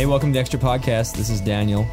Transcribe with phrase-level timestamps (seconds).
[0.00, 1.14] Hey, welcome to the Extra Podcast.
[1.14, 1.86] This is Daniel.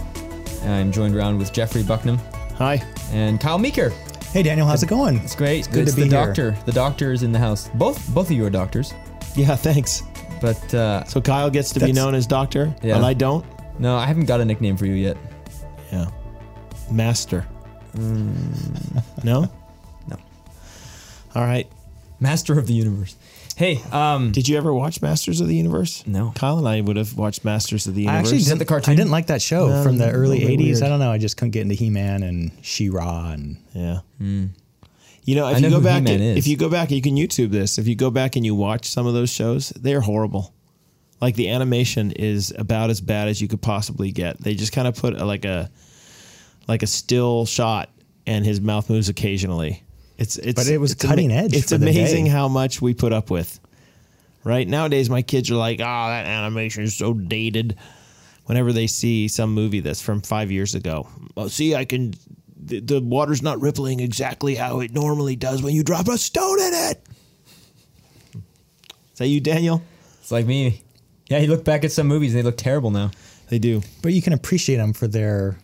[0.64, 2.18] I'm joined around with Jeffrey Bucknam
[2.54, 2.82] Hi.
[3.12, 3.90] and Kyle Meeker.
[4.32, 5.18] Hey Daniel, how's it going?
[5.18, 5.60] It's great.
[5.60, 6.26] It's good to be the here.
[6.28, 6.58] doctor.
[6.66, 7.70] The doctor is in the house.
[7.74, 8.94] Both both of you are doctors,
[9.36, 10.04] Yeah, thanks.
[10.40, 12.96] but uh, So Kyle gets to be That's- known as Doctor, Yeah.
[12.96, 13.46] and I don't.
[13.78, 15.18] no, I haven't got a nickname for you yet.
[15.92, 16.06] Yeah.
[16.90, 17.46] Master.
[17.94, 18.32] No?
[20.08, 20.16] No.
[21.36, 21.68] All right.
[22.22, 23.18] Master of the universe.
[23.58, 26.04] Hey, um, Did you ever watch Masters of the Universe?
[26.06, 26.32] No.
[26.36, 28.16] Kyle and I would have watched Masters of the Universe.
[28.16, 28.92] I actually didn't, the cartoon?
[28.92, 30.58] I didn't like that show No, from the early '80s.
[30.74, 30.84] weird.
[30.84, 31.12] I don't know.
[31.12, 34.02] I just couldn't get into He-Man and She-Ra and Yeah.
[34.20, 37.16] You know, if I know you go back, He-Man if you go back, you can
[37.16, 37.80] YouTube this.
[37.80, 40.54] If you go back and you watch some of those shows, they are horrible.
[41.20, 44.40] Like the animation is about as bad as you could possibly get.
[44.40, 45.72] They just kind of put a, like a
[46.68, 47.90] like a still shot,
[48.28, 49.82] and his mouth moves occasionally.
[50.18, 52.32] It's it's But it was it's cutting edge It's for the amazing day.
[52.32, 53.60] how much we put up with.
[54.44, 57.76] Right nowadays, my kids are like, "Oh, that animation is so dated."
[58.46, 62.14] Whenever they see some movie that's from five years ago, oh, see, I can.
[62.56, 66.60] The, the water's not rippling exactly how it normally does when you drop a stone
[66.62, 67.04] in it.
[68.36, 69.82] Is that you, Daniel?
[70.22, 70.82] it's like me.
[71.30, 73.12] Yeah, you look back at some movies and they look terrible now.
[73.50, 73.82] They do.
[74.02, 75.58] but you can appreciate them for their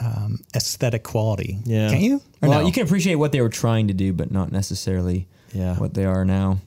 [0.00, 1.58] um, aesthetic quality.
[1.64, 1.90] Yeah.
[1.90, 2.16] Can't you?
[2.42, 2.66] Or well, no?
[2.66, 5.76] you can appreciate what they were trying to do, but not necessarily Yeah.
[5.76, 6.58] what they are now.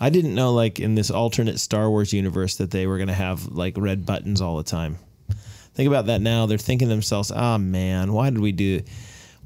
[0.00, 3.14] I didn't know, like, in this alternate Star Wars universe, that they were going to
[3.14, 4.98] have, like, red buttons all the time.
[5.74, 6.46] Think about that now.
[6.46, 8.82] They're thinking to themselves, ah, man, why did we do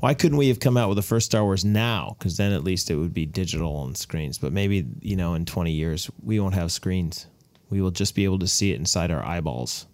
[0.01, 2.17] Why couldn't we have come out with the first Star Wars now?
[2.19, 4.37] Because then at least it would be digital on screens.
[4.39, 7.27] But maybe, you know, in 20 years, we won't have screens.
[7.71, 9.87] We will just be able to see it inside our eyeballs.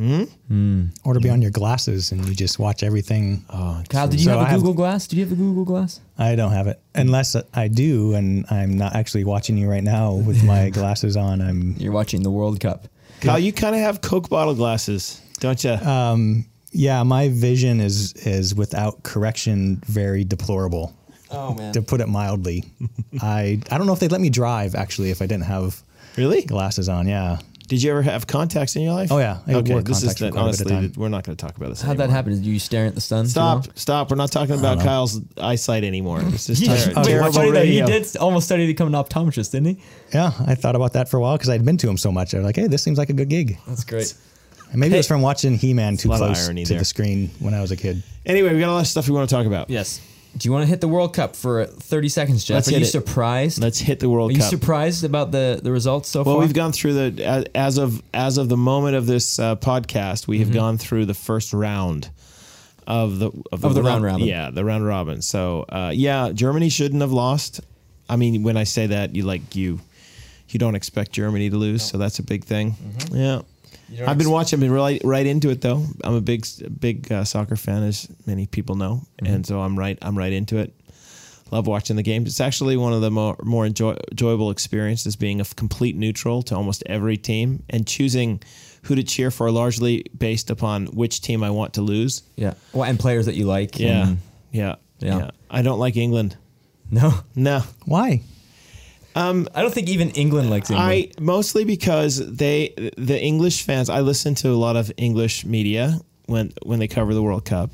[0.00, 0.22] Hmm?
[0.48, 0.84] Hmm.
[1.04, 3.44] Or to be on your glasses and you just watch everything.
[3.50, 5.06] Oh, Kyle, did you So have a I have- Google Glass?
[5.06, 6.00] Did you have a Google Glass?
[6.16, 10.14] I don't have it unless I do, and I'm not actually watching you right now
[10.14, 11.42] with my glasses on.
[11.42, 12.88] I'm You're watching the World Cup.
[13.20, 15.72] Kyle, you kind of have Coke bottle glasses, don't you?
[15.72, 17.02] Um, yeah.
[17.02, 20.94] My vision is is without correction very deplorable.
[21.30, 21.72] Oh man.
[21.74, 22.64] to put it mildly.
[23.22, 25.82] I I don't know if they'd let me drive actually if I didn't have
[26.16, 26.42] really?
[26.42, 27.06] glasses on.
[27.06, 27.38] Yeah.
[27.70, 29.12] Did you ever have contacts in your life?
[29.12, 29.38] Oh, yeah.
[29.46, 30.92] I okay, wore this is contacts for the, quite a honestly, time.
[30.96, 31.80] we're not going to talk about this.
[31.80, 32.32] How'd that happen?
[32.34, 33.28] Did you staring at the sun?
[33.28, 33.66] Stop!
[33.78, 34.10] Stop!
[34.10, 36.20] We're not talking about Kyle's eyesight anymore.
[36.24, 36.74] It's just Yeah.
[36.76, 37.86] ter- Wait, terrible funny though, radio.
[37.86, 39.82] he did almost study to become an optometrist, didn't he?
[40.12, 40.32] Yeah.
[40.48, 42.34] I thought about that for a while because I'd been to him so much.
[42.34, 43.56] I was like, hey, this seems like a good gig.
[43.68, 44.12] That's great.
[44.72, 46.78] And maybe it was from watching He Man too close to there.
[46.80, 48.02] the screen when I was a kid.
[48.26, 49.70] Anyway, we got a lot of stuff we want to talk about.
[49.70, 50.00] Yes.
[50.36, 52.54] Do you want to hit the World Cup for 30 seconds, Jeff?
[52.56, 52.84] Let's Are you it.
[52.86, 53.60] surprised?
[53.60, 54.40] Let's hit the World Cup.
[54.40, 56.34] Are you surprised about the, the results so well, far?
[56.34, 60.26] Well, we've gone through the as- of as of the moment of this uh, podcast,
[60.28, 60.56] we have Mm-hmm.
[60.56, 62.10] gone through the first round
[62.86, 64.26] of the of Of the round robin.
[64.26, 65.20] Yeah, the round robin.
[65.22, 67.60] So uh, yeah, Germany shouldn't have lost.
[68.08, 69.80] I mean, when I say that, you like you
[70.48, 72.72] you don't expect Germany to lose, so that's a big thing.
[72.72, 73.16] Mm-hmm.
[73.16, 73.42] Yeah.
[74.06, 75.84] I've been watching, I've been right right into it though.
[76.04, 76.46] I'm a big
[76.78, 79.34] big uh, soccer fan, as many people know, Mm-hmm.
[79.34, 80.72] and so I'm right I'm right into it.
[81.50, 82.28] Love watching the games.
[82.28, 86.54] It's actually one of the more more enjoy, enjoyable experiences being a complete neutral to
[86.54, 88.40] almost every team and choosing
[88.84, 92.22] who to cheer for largely based upon which team I want to lose.
[92.36, 92.54] yeah.
[92.72, 93.78] Well, and players that you like.
[93.80, 94.18] Yeah, and-
[94.52, 95.16] yeah, Yeah.
[95.18, 95.30] yeah.
[95.50, 96.36] I don't like England.
[96.90, 97.12] no.
[97.34, 98.22] No, Why?
[99.14, 100.88] Um, I don't think even England likes England.
[100.88, 103.90] I mostly because they the English fans.
[103.90, 107.70] I listen to a lot of English media when when they cover the World Cup,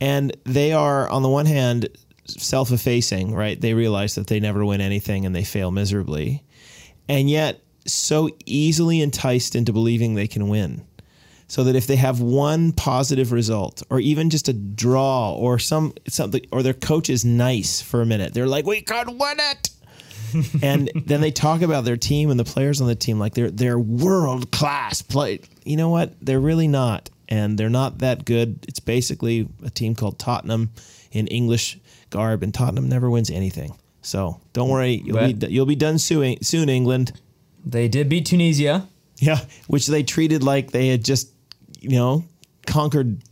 [0.00, 1.88] and they are on the one hand
[2.26, 3.60] self-effacing, right?
[3.60, 6.44] They realize that they never win anything and they fail miserably,
[7.08, 10.82] and yet so easily enticed into believing they can win.
[11.48, 15.94] So that if they have one positive result, or even just a draw, or some
[16.06, 19.70] something, or their coach is nice for a minute, they're like, "We can win it."
[20.62, 23.50] And then they talk about their team and the players on the team like they're
[23.50, 25.40] they're world class play.
[25.64, 26.14] You know what?
[26.20, 28.64] They're really not, and they're not that good.
[28.68, 30.70] It's basically a team called Tottenham
[31.12, 31.78] in English
[32.10, 33.74] garb, and Tottenham never wins anything.
[34.02, 37.12] So don't worry, you'll be you'll be done soon, soon, England.
[37.64, 38.88] they did beat Tunisia.
[39.18, 41.30] Yeah, which they treated like they had just
[41.80, 42.24] you know
[42.66, 43.22] conquered.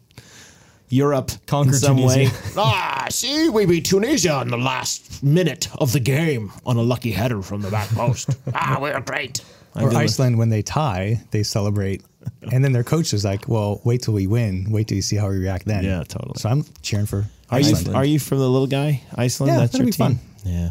[0.88, 2.18] Europe Conquered in some Tunisia.
[2.18, 2.30] way.
[2.56, 7.10] ah, see, we beat Tunisia in the last minute of the game on a lucky
[7.10, 8.30] header from the back post.
[8.54, 9.42] ah, we're great.
[9.76, 12.02] Or Iceland, when they tie, they celebrate.
[12.50, 14.66] And then their coach is like, well, wait till we win.
[14.70, 15.84] Wait till you see how we react then.
[15.84, 16.34] Yeah, totally.
[16.38, 19.52] So I'm cheering for Are you are you from the little guy, Iceland?
[19.52, 20.06] Yeah, That's your be team.
[20.06, 20.18] fun.
[20.44, 20.70] Yeah,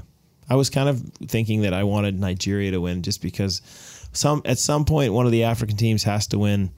[0.49, 3.61] I was kind of thinking that I wanted Nigeria to win just because
[4.13, 6.71] some at some point one of the African teams has to win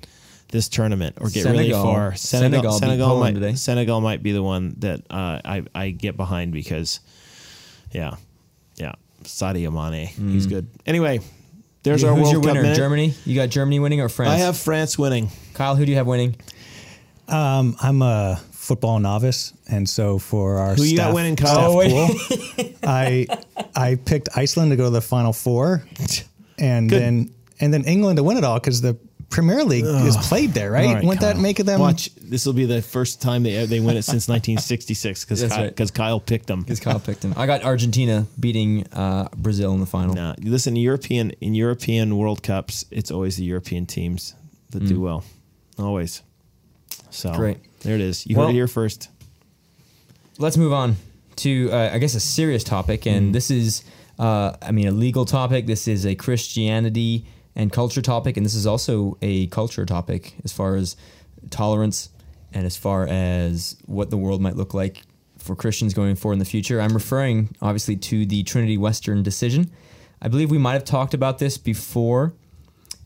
[0.51, 2.15] this tournament or get really far.
[2.15, 3.55] Senegal beat Poland might today.
[3.55, 6.99] Senegal might be the one that uh, I I get behind because,
[7.91, 8.15] yeah,
[8.75, 8.93] yeah,
[9.23, 10.49] Sadio Mane, he's Mm.
[10.49, 10.67] good.
[10.85, 11.19] Anyway,
[11.83, 12.61] There's Who's our World your Cup winner?
[12.63, 12.75] minute.
[12.75, 13.13] Germany.
[13.25, 14.31] You got Germany winning or France?
[14.31, 15.29] I have France winning.
[15.53, 15.75] Kyle.
[15.77, 16.35] Who do you have winning?
[17.27, 21.79] Um, I'm a football novice, and so for our Who you got staff- winning, Kyle?
[21.79, 23.27] Oh, pool, I
[23.75, 25.83] I picked Iceland to go to the final four,
[26.57, 27.01] and Good.
[27.01, 28.97] then and then England to win it all because the
[29.29, 30.87] Premier League is played there, right?
[30.87, 31.41] All right, Wouldn't that Kyle.
[31.41, 31.79] make them?
[31.79, 32.09] Watch.
[32.15, 35.63] This will be the first time they they win it since 1966 because That's Kyle,
[35.65, 35.75] right.
[35.75, 36.61] 'cause Kyle picked them.
[36.61, 37.33] Because Kyle picked them.
[37.37, 40.15] I got Argentina beating uh, Brazil in the final.
[40.15, 44.33] Nah, listen, European in European World Cups, it's always the European teams
[44.71, 45.23] that do well,
[45.77, 46.21] always.
[47.11, 47.57] So Great.
[47.81, 48.25] there it is.
[48.25, 49.09] You Well- heard it here first.
[50.37, 50.95] Let's move on
[51.37, 53.83] to, uh, I guess, a serious topic, and this is,
[54.17, 55.65] uh, I mean, a legal topic.
[55.67, 57.25] This is a Christianity
[57.59, 60.95] and culture topic, and this is also a culture topic as far as
[61.49, 62.09] tolerance
[62.53, 65.03] and as far as what the world might look like
[65.37, 66.79] for Christians going forward in the future.
[66.79, 69.69] I'm referring, obviously, to the Trinity Western decision.
[70.21, 72.33] I believe we might have talked about this before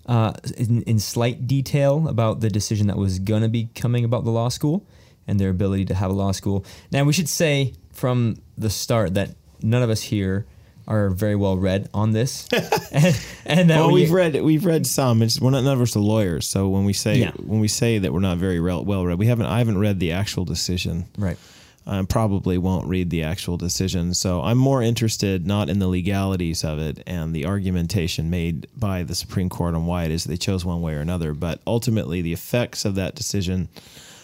[0.05, 4.23] uh, in, in slight detail about the decision that was going to be coming about
[4.23, 4.85] the law school
[5.25, 6.63] and their ability to have a law school.
[6.91, 9.31] Now, we should say from the start that
[9.63, 10.45] none of us here
[10.87, 12.47] are very well read on this,
[12.91, 15.21] and, and that Well, we, we've read we've read some.
[15.21, 17.31] It's we're not none of us are lawyers, so when we say Yeah.
[17.37, 19.45] when we say that we're not very rel- well read, we haven't.
[19.45, 21.05] I haven't read the actual decision.
[21.17, 21.37] right.
[21.85, 24.13] I probably won't read the actual decision.
[24.13, 29.03] So I'm more interested not in the legalities of it and the argumentation made by
[29.03, 32.21] the Supreme Court on why it is they chose one way or another, but ultimately
[32.21, 33.67] the effects of that decision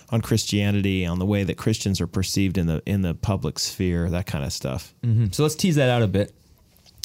[0.09, 4.09] on Christianity, on the way that Christians are perceived in the in the public sphere,
[4.09, 4.93] that kind of stuff.
[5.05, 5.35] Mhm.
[5.35, 6.33] So let's tease that out a bit.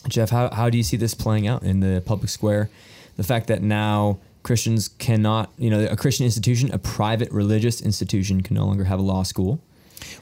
[0.08, 2.70] Jeff, how, how do you see this playing out in the public square?
[3.16, 8.42] The fact that now Christians cannot, you know, a Christian institution, a private religious institution,
[8.42, 9.60] can no longer have a law school.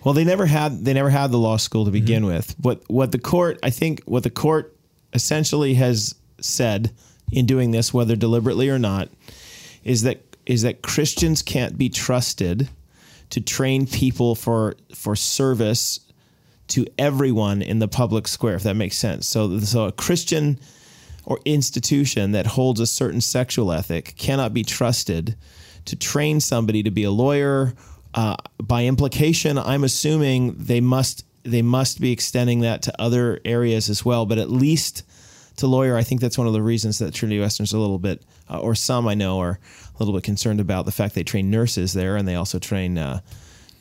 [0.05, 2.01] Well, they never had they never had the law school to mm-hmm.
[2.01, 2.55] begin with.
[2.61, 4.77] What what the court I think what the court
[5.13, 6.93] essentially has said
[7.33, 9.09] in doing this, whether deliberately or not,
[9.85, 12.69] is that is that Christians can't be trusted
[13.31, 16.01] to train people for for service
[16.69, 19.27] to everyone in the public square, if that makes sense.
[19.27, 20.59] So so a Christian
[21.25, 25.37] or institution that holds a certain sexual ethic cannot be trusted
[25.85, 27.75] to train somebody to be a lawyer.
[28.15, 33.89] Uh, by implication, I'm assuming they must they must be extending that to other areas
[33.89, 35.05] as well, but at least
[35.57, 35.97] to lawyer.
[35.97, 38.75] I think that's one of the reasons that Trinity Western's a little bit, uh, or
[38.75, 39.59] some I know are
[39.95, 42.97] a little bit concerned about the fact they train nurses there and they also train
[42.97, 43.21] uh,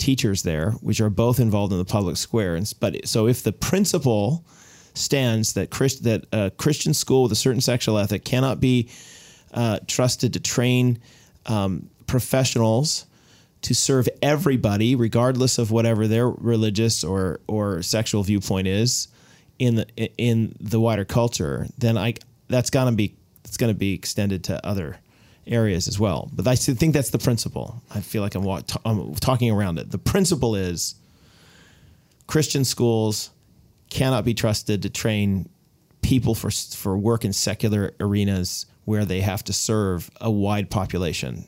[0.02, 2.56] teachers there, which are both involved in the public square.
[2.56, 4.44] And but so if the principle
[4.96, 8.90] stands that Christ, that a Christian school with a certain sexual ethic cannot be
[9.54, 11.00] uh, trusted to train
[11.46, 13.06] um, professionals
[13.62, 19.08] to serve everybody, regardless of whatever their religious or or sexual viewpoint is
[19.60, 19.86] in the
[20.18, 22.16] in the wider culture, then I
[22.48, 23.16] that's gonna be
[23.46, 24.98] it's gonna be extended to other
[25.48, 26.30] areas as well.
[26.34, 27.82] But I think that's the principle.
[27.94, 29.92] I feel like I'm, wa- t- I'm talking around it.
[29.92, 30.96] The principle is
[32.28, 33.32] Christian schools
[33.90, 35.50] cannot be trusted to train
[36.02, 41.46] people for for work in secular arenas where they have to serve a wide population.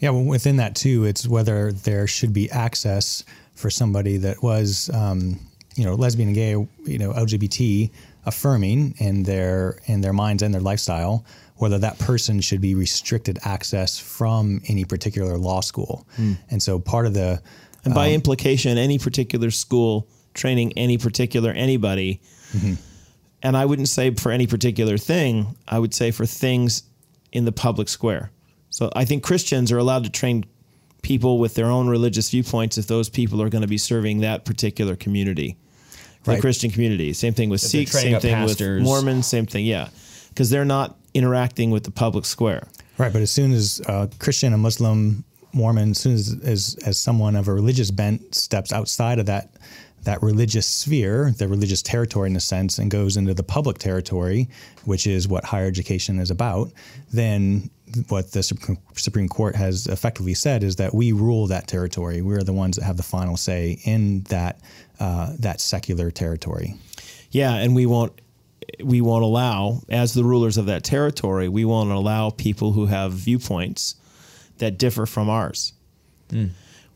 [0.00, 3.22] Yeah, well, within that too, it's whether there should be access
[3.54, 5.38] for somebody that was, um,
[5.76, 7.90] you know, lesbian and gay, you know, LGBT
[8.24, 11.24] affirming in their in their minds and their lifestyle,
[11.60, 16.06] whether that person should be restricted access from any particular law school.
[16.16, 16.34] Hmm.
[16.50, 17.42] And so part of the
[17.84, 22.20] And by um, implication, any particular school training any particular anybody.
[22.52, 22.74] Mm-hmm.
[23.42, 26.84] And I wouldn't say for any particular thing, I would say for things
[27.32, 28.30] in the public square.
[28.68, 30.44] So I think Christians are allowed to train
[31.02, 34.44] people with their own religious viewpoints if those people are going to be serving that
[34.44, 35.56] particular community,
[36.24, 36.40] the Right.
[36.40, 37.12] Christian community.
[37.14, 38.80] Same thing with If Sikhs, same thing pastors.
[38.80, 39.88] with Mormons, same thing, yeah.
[40.28, 42.66] Because they're not interacting with the public square.
[42.98, 46.98] Right, but as soon as uh, Christian, a Muslim, Mormon, as soon as, as as
[46.98, 49.50] someone of a religious bent steps outside of that
[50.04, 54.48] that religious sphere, the religious territory in a sense, and goes into the public territory,
[54.84, 56.72] which is what higher education is about,
[57.12, 57.68] then
[58.08, 62.22] what the Supreme Court has effectively said is that we rule that territory.
[62.22, 64.60] We're the ones that have the final say in that
[64.98, 66.76] uh, that secular territory.
[67.30, 68.20] Yeah, and we won't
[68.82, 73.12] we won't allow as the rulers of that territory, we won't allow people who have
[73.12, 73.96] viewpoints
[74.58, 75.72] that differ from ours.
[76.30, 76.46] Hmm.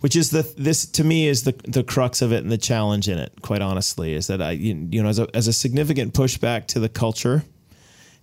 [0.01, 3.09] Which is the this to me is the the crux of it and the challenge
[3.09, 3.33] in it.
[3.41, 6.81] Quite honestly, is that I you you know as a as a significant pushback to
[6.81, 7.45] the culture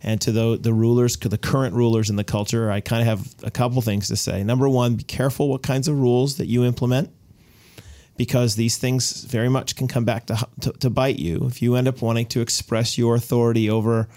[0.04, 3.36] and to the the rulers, the current rulers in the culture, I kind of have
[3.44, 4.44] a couple things to say.
[4.44, 7.10] Number one, be careful what kinds of rules that you implement
[8.22, 11.76] because these things very much can come back to, to, to bite you if you
[11.76, 14.08] end up wanting to express your authority over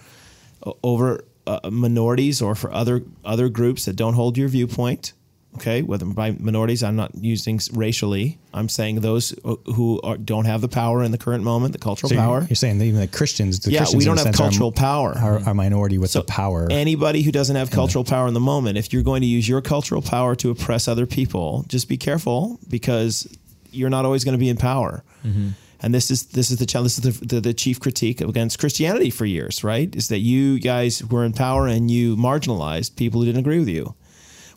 [0.83, 5.15] over uh, minorities or for other other groups that don't hold your viewpoint.
[5.55, 8.39] Okay, whether by minorities, I'm not using racially.
[8.53, 9.33] I'm saying those
[9.77, 12.41] who are, don't have the power in the current moment, the cultural So you're- power.
[12.49, 14.73] You're, saying that even the Christians, the Yeah, Christians we don't have sense, are- cultural
[14.73, 15.17] power.
[15.17, 16.67] Are, are minority with So the power.
[16.73, 19.63] Anybody who doesn't have cultural power in the moment, if you're going to use your
[19.63, 23.29] cultural power to oppress other people, just be careful because
[23.75, 25.05] you're not always going to be in power.
[25.25, 25.51] Mm-hmm.
[25.81, 26.97] And this is this is the challenge.
[26.97, 29.95] This is the, the, the chief critique against Christianity for years, right?
[29.95, 33.69] Is that you guys were in power and you marginalized people who didn't agree with
[33.69, 33.95] you.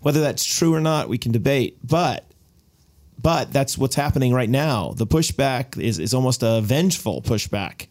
[0.01, 1.79] Whether that's true or not, we can debate.
[1.83, 2.31] But
[3.21, 4.93] but that's what's happening right now.
[4.95, 7.87] The pushback is, is almost a vengeful pushback.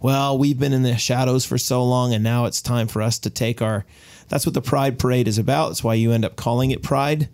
[0.00, 3.18] Well, we've been in the shadows for so long, and now it's time for us
[3.20, 3.84] to take our.
[4.28, 5.68] That's what the Pride Parade is about.
[5.68, 7.28] That's why you end up calling it Pride,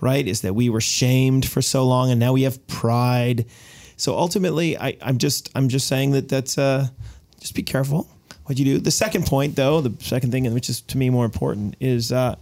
[0.00, 0.26] right?
[0.26, 3.46] Is that we were shamed for so long, and now we have pride.
[3.96, 6.88] So ultimately, I, I'm just I'm just saying that that's uh,
[7.40, 8.08] just be careful
[8.44, 8.78] what you do.
[8.78, 12.36] The second point, though, the second thing, which is to me more important, is uh,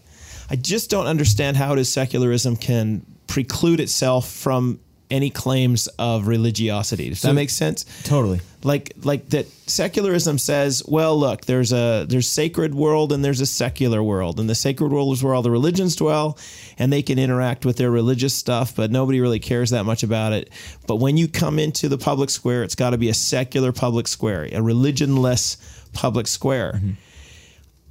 [0.51, 4.81] I just don't understand how it is secularism can preclude itself from
[5.15, 7.09] any claims of religiosity.
[7.09, 7.85] Does that make sense?
[8.03, 8.41] Totally.
[8.65, 13.47] Like like that secularism says, well, look, there's a there's sacred world and there's a
[13.47, 16.37] secular world, and the sacred world is where all the religions dwell,
[16.79, 20.33] and they can interact with their religious stuff, but nobody really cares that much about
[20.33, 20.51] it.
[20.87, 24.09] But when you come into the public square, it's got to be a secular public
[24.09, 25.57] square, a religionless
[25.93, 26.73] public square.
[26.77, 26.91] Mm-hmm.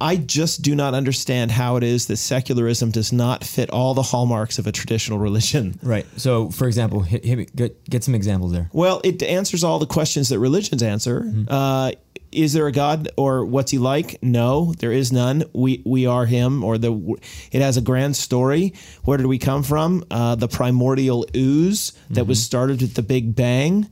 [0.00, 4.02] I just do not understand how it is that secularism does not fit all the
[4.02, 5.78] hallmarks of a traditional religion.
[5.84, 6.06] Right.
[6.16, 8.70] So, for example, hit, hit get, get some examples there.
[8.72, 11.30] Well, it answers all the questions that religions answer.
[11.46, 11.92] Uh,
[12.32, 14.18] is there a God or what's he like?
[14.22, 15.44] No, there is none.
[15.52, 17.16] We we are him, or the
[17.52, 18.74] it has a grand story.
[19.04, 20.04] Where did we come from?
[20.10, 23.88] Uh, the primordial ooze that was started with the Big Bang.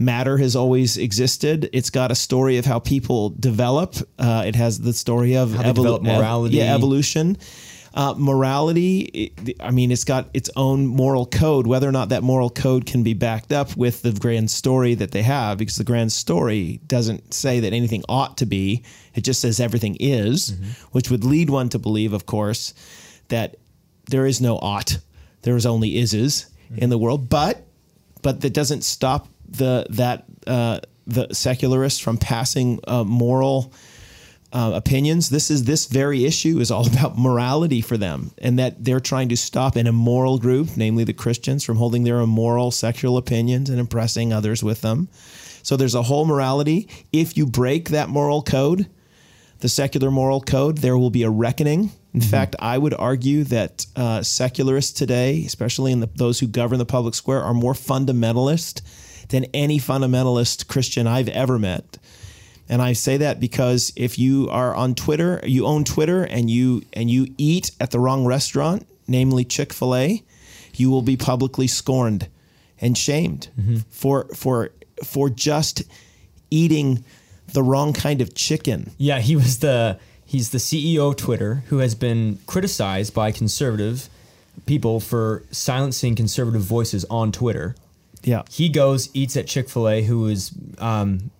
[0.00, 1.68] Matter has always existed.
[1.74, 3.96] It's got a story of how people develop.
[4.18, 6.56] Uh, it has the story of How they develop morality.
[6.56, 7.36] yeah, evolution.
[7.92, 11.66] Uh, morality, it- I mean, it's got its own moral code.
[11.66, 15.10] Whether or not that moral code can be backed up with the grand story that
[15.10, 18.82] they have, because the grand story doesn't say that anything ought to be,
[19.14, 20.54] it just says everything is,
[20.92, 22.72] which would lead one to believe, of course,
[23.28, 23.56] that
[24.08, 24.96] there is no ought,
[25.42, 27.28] there is only ises in the world.
[27.28, 27.66] But
[28.22, 33.72] but that doesn't stop the that uh, the secularists from passing uh, moral
[34.52, 35.30] uh, opinions.
[35.30, 39.28] This is this very issue is all about morality for them, and that they're trying
[39.30, 43.78] to stop an immoral group, namely the Christians, from holding their immoral sexual opinions and
[43.78, 45.08] impressing others with them.
[45.62, 46.88] So there's a whole morality.
[47.12, 48.86] If you break that moral code,
[49.58, 51.92] the secular moral code, there will be a reckoning.
[52.14, 56.78] In fact, I would argue that uh, secularists today, especially in the, those who govern
[56.78, 58.80] the public square, are more fundamentalist
[59.30, 61.98] than any fundamentalist Christian I've ever met.
[62.68, 66.82] And I say that because if you are on Twitter, you own Twitter, and you
[66.92, 70.22] and you eat at the wrong restaurant, namely Chick Fil A,
[70.76, 72.28] you will be publicly scorned
[72.80, 73.78] and shamed mm-hmm.
[73.90, 74.70] for for
[75.02, 75.82] for just
[76.50, 77.04] eating
[77.52, 78.92] the wrong kind of chicken.
[78.98, 84.08] Yeah, he was the he's the CEO of Twitter who has been criticized by conservative
[84.66, 87.74] people for silencing conservative voices on Twitter.
[88.22, 88.42] Yeah.
[88.50, 91.30] He goes eats at Chick Fil A, who is, um,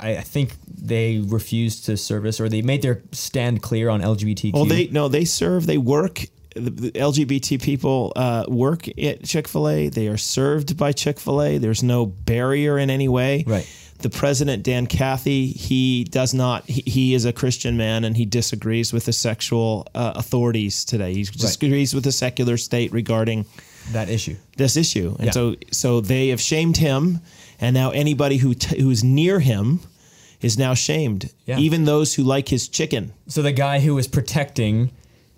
[0.00, 4.52] I, I think they refused to service or they made their stand clear on LGBTQ.
[4.52, 6.26] Well, they no, they serve, they work.
[6.54, 9.88] The, the LGBT people uh, work at Chick Fil A.
[9.88, 11.58] They are served by Chick Fil A.
[11.58, 13.44] There's no barrier in any way.
[13.46, 13.68] Right.
[13.98, 16.68] The president Dan Cathy, he does not.
[16.68, 21.14] He, he is a Christian man, and he disagrees with the sexual uh, authorities today.
[21.14, 23.46] He disagrees with the secular state regarding
[23.92, 24.36] that issue.
[24.56, 25.32] this issue, and Yeah.
[25.32, 27.20] so so they have shamed him,
[27.60, 29.80] and now anybody who t- who is near him
[30.40, 31.30] is now shamed.
[31.46, 31.58] Yeah.
[31.58, 33.12] Even those who like his chicken.
[33.28, 34.90] So the guy who was protecting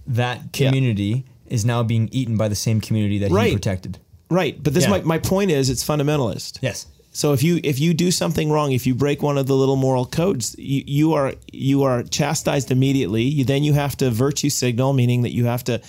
[0.07, 3.49] that community is now being eaten by the same community that Right.
[3.49, 3.99] he protected.
[4.31, 4.91] Right, but this Yeah.
[4.91, 6.59] my, my point is it's fundamentalist.
[6.61, 6.87] Yes.
[7.13, 9.77] So if you if you do something wrong, if you break one of the little
[9.77, 13.23] moral codes, you, you are you are chastised immediately.
[13.23, 15.81] You then you have to virtue signal, meaning that you have to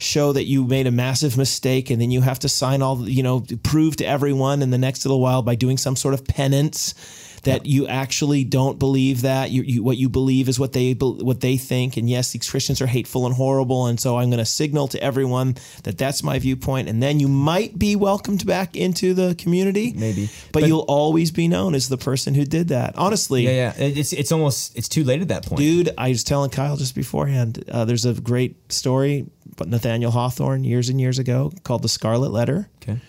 [0.00, 3.22] show that you made a massive mistake, and then you have to sign all you
[3.22, 6.94] know prove to everyone in the next little while by doing some sort of penance
[7.44, 11.40] that you actually don't believe that you, you what you believe is what they what
[11.40, 14.44] they think and yes these christians are hateful and horrible and so i'm going to
[14.44, 15.54] signal to everyone
[15.84, 20.28] that that's my viewpoint and then you might be welcomed back into the community Maybe.
[20.52, 23.84] but, But- you'll always be known as the person who did that honestly Yeah, yeah.
[23.86, 25.58] It's it's almost it's too late at that point.
[25.60, 30.62] dude i was telling kyle just beforehand uh, there's a great story about nathaniel hawthorne
[30.64, 33.00] years and years ago called the scarlet letter Okay.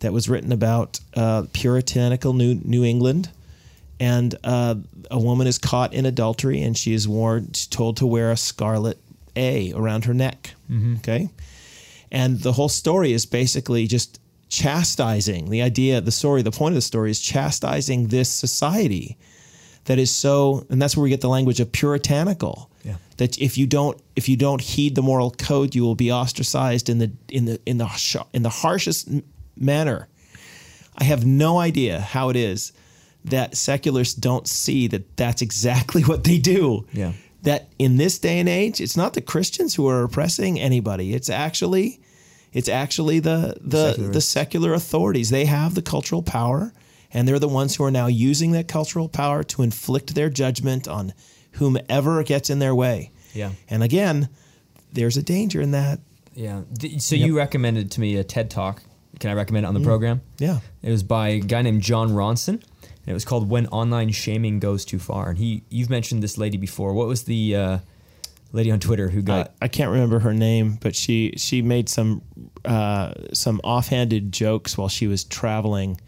[0.00, 3.28] that was written about uh, puritanical New New England,
[3.98, 4.74] and uh,
[5.10, 8.98] a woman is caught in adultery, and she is worn, told to wear a scarlet
[9.36, 10.54] A around her neck.
[10.98, 11.30] Okay,
[12.10, 16.76] and the whole story is basically just chastising the idea, the story, the point of
[16.76, 19.16] the story is chastising this society
[19.86, 22.70] that is so, and that's where we get the language of puritanical.
[22.84, 22.96] Yeah.
[23.16, 26.88] That if you don't if you don't heed the moral code, you will be ostracized
[26.88, 29.08] in the in the in the in the harshest
[29.56, 30.08] manner.
[30.96, 32.72] I have no idea how it is
[33.26, 36.86] that secularists don't see that that's exactly what they do.
[36.92, 37.12] Yeah.
[37.42, 41.14] That in this day and age, it's not the Christians who are oppressing anybody.
[41.14, 42.00] It's actually
[42.52, 44.14] it's actually the the Secularists.
[44.14, 45.30] the secular authorities.
[45.30, 46.72] They have the cultural power
[47.12, 50.88] and they're the ones who are now using that cultural power to inflict their judgment
[50.88, 51.12] on
[51.52, 53.10] whomever gets in their way.
[53.32, 53.52] Yeah.
[53.68, 54.28] And again,
[54.92, 56.00] there's a danger in that.
[56.34, 56.62] Yeah.
[56.98, 58.82] So you recommended to me a TED talk.
[59.20, 59.84] Can I recommend it on the mm.
[59.84, 60.20] program?
[60.38, 60.60] Yeah.
[60.82, 62.62] It was by a guy named Jon Ronson.
[63.06, 66.36] And it was called "When Online Shaming Goes Too Far." And he, you've mentioned this
[66.36, 66.92] lady before.
[66.92, 67.78] What was the uh,
[68.52, 69.52] lady on Twitter who got?
[69.62, 72.22] I can't remember her name, but she she made some
[72.64, 76.00] uh, some offhanded jokes while she was traveling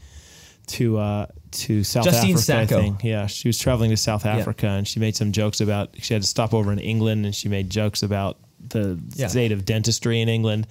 [0.69, 2.37] to uh, to South Justine Africa.
[2.37, 2.81] I Sacco.
[2.81, 3.05] think.
[3.05, 5.91] Yeah, she was traveling to South Africa, and she made some jokes about.
[6.03, 8.39] She had to stop over in England, and she made jokes about
[8.71, 9.29] the Yeah.
[9.29, 10.67] state of dentistry in England.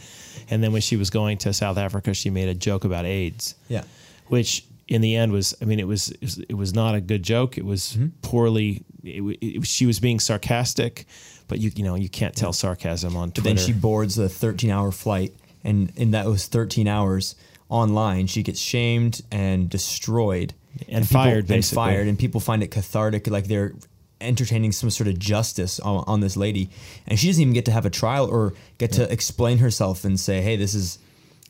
[0.50, 3.56] And then when she was going to South Africa, she made a joke about AIDS.
[3.70, 3.84] yeah.
[4.28, 6.10] which in the end was I mean it was
[6.50, 7.58] it was, not a good joke.
[7.58, 8.08] It was Mm-hmm.
[8.22, 8.84] poorly.
[9.04, 11.06] It, it, she was being sarcastic,
[11.48, 13.56] but you you know you can't tell sarcasm on But Twitter.
[13.56, 17.36] then she boards a 13-hour flight, and in that was 13 hours
[17.70, 20.54] online, she gets shamed and destroyed
[20.88, 21.76] And people- fired, and basically.
[21.76, 23.74] fired, and people find it cathartic, like they're
[24.20, 26.70] entertaining some sort of justice on, on this lady,
[27.08, 30.20] and she doesn't even get to have a trial or get to explain herself and
[30.20, 31.00] say, "Hey, this is."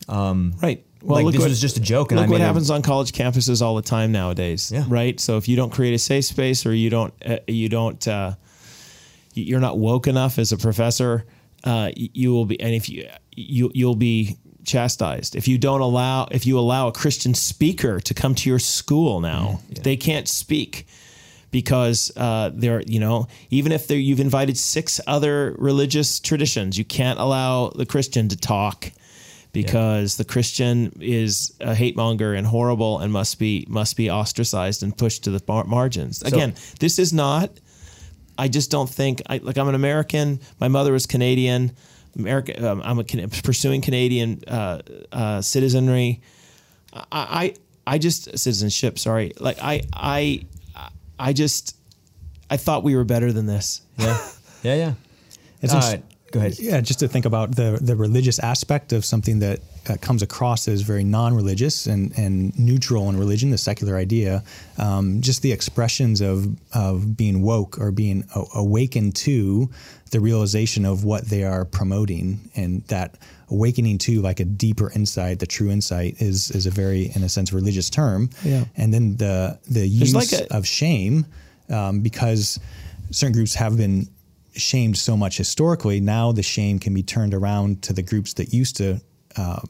[0.07, 0.83] Um, right.
[1.01, 2.69] Like look this what- was just a joke, and Look I what made a- happens
[2.69, 4.71] on college campuses all the time nowadays.
[4.71, 4.85] Yeah.
[4.87, 5.19] Right.
[5.19, 8.33] So if you don't create a safe space or you don't uh, you don't uh,
[9.33, 11.25] you're not woke enough as a professor,
[11.63, 12.59] uh, you will be.
[12.59, 16.91] And if you you you'll be chastised if you don't allow if you allow a
[16.91, 19.61] Christian speaker to come to your school now.
[19.83, 20.87] They can't speak
[21.51, 26.83] because uh, they're you know even if they're, you've invited six other religious traditions, you
[26.83, 28.91] can't allow the Christian to talk
[29.53, 34.83] because the Christian is a hate monger and horrible and must be must be ostracized
[34.83, 36.21] and pushed to the mar- margins.
[36.21, 37.49] Again, this is not.
[38.37, 39.21] I just don't think.
[39.27, 40.39] I, like I'm an American.
[40.59, 41.71] My mother was Canadian.
[42.17, 42.71] America.
[42.71, 44.81] Um, I'm a Can- pursuing Canadian uh,
[45.11, 46.21] uh, citizenry.
[46.93, 47.53] I, I
[47.95, 48.99] I just citizenship.
[48.99, 49.33] Sorry.
[49.39, 50.45] Like I I
[51.19, 51.75] I just
[52.49, 53.81] I thought we were better than this.
[53.97, 54.19] yeah,
[54.63, 54.93] yeah, yeah.
[55.61, 56.59] It's Uh, interest- go ahead.
[56.59, 59.59] Yeah, just to think about the the religious aspect of something that
[59.89, 64.43] uh, comes across as very non-religious and, and neutral in religion, the secular idea,
[64.77, 69.69] um, just the expressions of of being woke or being awakened to
[70.11, 73.15] the realization of what they are promoting, and that
[73.49, 77.29] awakening to like a deeper insight, the true insight, is is a very, in a
[77.29, 78.29] sense, religious term.
[78.43, 78.65] Yeah.
[78.75, 81.25] And then the the use like a- of shame,
[81.69, 82.59] um, because
[83.11, 84.07] certain groups have been
[84.57, 85.99] shamed so much historically.
[85.99, 89.01] Now the shame can be turned around to the groups that used to
[89.35, 89.61] uh,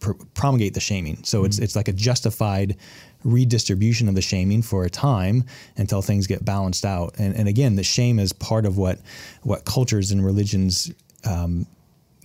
[0.00, 1.22] pr- promulgate the shaming.
[1.24, 2.76] So it's it's like a justified
[3.24, 5.44] redistribution of the shaming for a time
[5.76, 7.14] until things get balanced out.
[7.18, 8.98] And and again, the shame is part of what
[9.42, 10.92] what cultures and religions.
[11.24, 11.66] Um,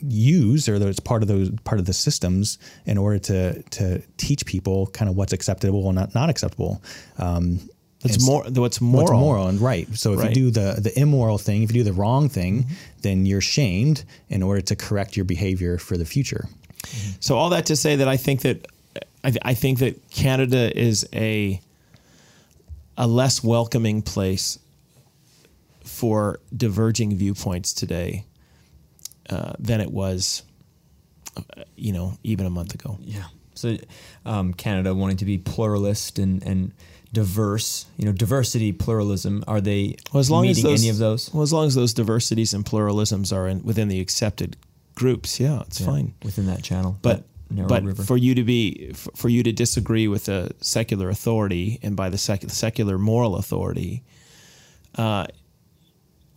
[0.02, 4.02] use or that it's part of those part of the systems in order to to
[4.15, 6.82] teach people kind of what's acceptable and not, not acceptable
[7.17, 7.60] um,
[8.03, 9.19] It's and more what's what's moral.
[9.19, 9.88] moral and right.
[9.95, 10.29] So if Right.
[10.29, 12.65] you do the the immoral thing, if you do the wrong thing,
[13.01, 16.47] then you're shamed in order to correct your behavior for the future.
[17.19, 18.67] So all that to say that I think that
[19.23, 21.59] I, I think that Canada is a
[22.97, 24.59] a less welcoming place
[25.83, 28.25] for diverging viewpoints today
[29.29, 30.43] uh, than it was,
[31.38, 31.41] uh,
[31.75, 32.97] you know, even a month ago.
[33.01, 33.23] Yeah.
[33.55, 33.77] So
[34.25, 36.71] um, Canada wanting to be pluralist and, and
[37.13, 40.98] diverse, you know, diversity, pluralism, are they Well, as long meeting as those, any of
[40.98, 41.34] those?
[41.34, 44.56] well, as long as those diversities and pluralisms are in, within the accepted
[44.95, 46.13] groups, yeah, it's Yeah, fine.
[46.24, 48.04] within that channel, but but river.
[48.04, 52.17] for you to be for you to disagree with a secular authority and by the
[52.17, 54.04] sec- secular moral authority
[54.95, 55.26] uh,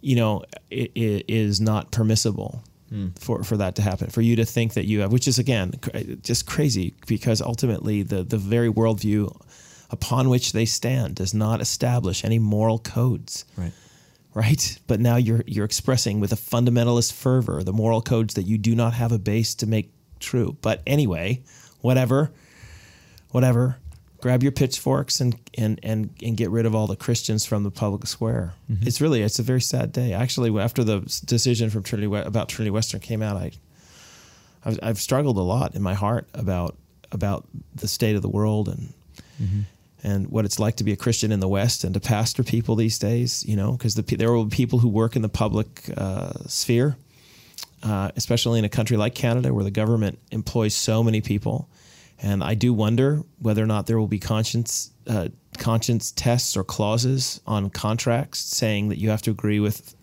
[0.01, 3.09] you know it, it is not permissible Hmm.
[3.19, 5.73] for for that to happen for you to think that you have which is again
[5.81, 9.35] cr- just crazy because ultimately the the very worldview
[9.92, 13.72] upon which they stand does not establish any moral codes right.
[14.35, 14.78] right?
[14.87, 18.74] But now you're you're expressing with a fundamentalist fervor the moral codes that you do
[18.74, 20.57] not have a base to make true.
[20.62, 21.42] But anyway,
[21.81, 22.33] whatever,
[23.31, 23.78] whatever.
[24.22, 27.70] grab your pitchforks and and and and get rid of all the Christians from the
[27.70, 28.55] public square.
[28.70, 28.87] Mm-hmm.
[28.87, 30.14] It's really it's a very sad day.
[30.14, 33.52] Actually, after the decision from Trinity about Trinity Western came out, I
[34.64, 36.76] I've, I've struggled a lot in my heart about
[37.11, 38.94] about the state of the world and
[39.42, 39.61] mm-hmm.
[40.03, 42.77] And what it's like to be a Christian in the West and to pastor people
[42.77, 43.45] these days.
[43.47, 46.97] You know, because the, there will be people who work in the public uh, sphere,
[47.83, 51.69] uh, especially in a country like Canada where the government employs so many people.
[52.21, 56.65] And I do wonder whether or not there will be conscience uh, conscience tests or
[56.65, 59.95] clauses on contracts saying that you have to agree with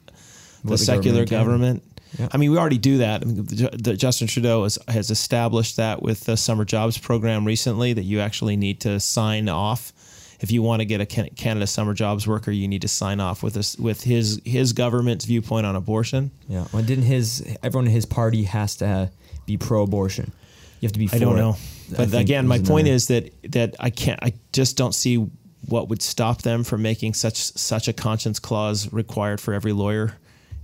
[0.64, 1.89] the, the secular government government.
[2.18, 2.28] Yeah.
[2.32, 3.22] I mean, we already do that.
[3.22, 7.46] I mean, the, the Justin Trudeau has, has established that with the summer jobs program
[7.46, 9.94] recently that you actually need to sign off
[10.40, 12.50] if you want to get a Canada summer jobs worker.
[12.50, 16.32] You need to sign off with this with his his government's viewpoint on abortion.
[16.48, 16.66] Yeah.
[16.74, 19.12] Well, didn't his everyone in his party has to
[19.46, 20.32] be pro-abortion?
[20.80, 21.08] You have to be.
[21.08, 21.42] For I don't it.
[21.42, 21.58] know,
[21.96, 24.20] but again, my point another- is that that I can't.
[24.24, 25.28] I just don't see
[25.68, 30.16] what would stop them from making such such a conscience clause required for every lawyer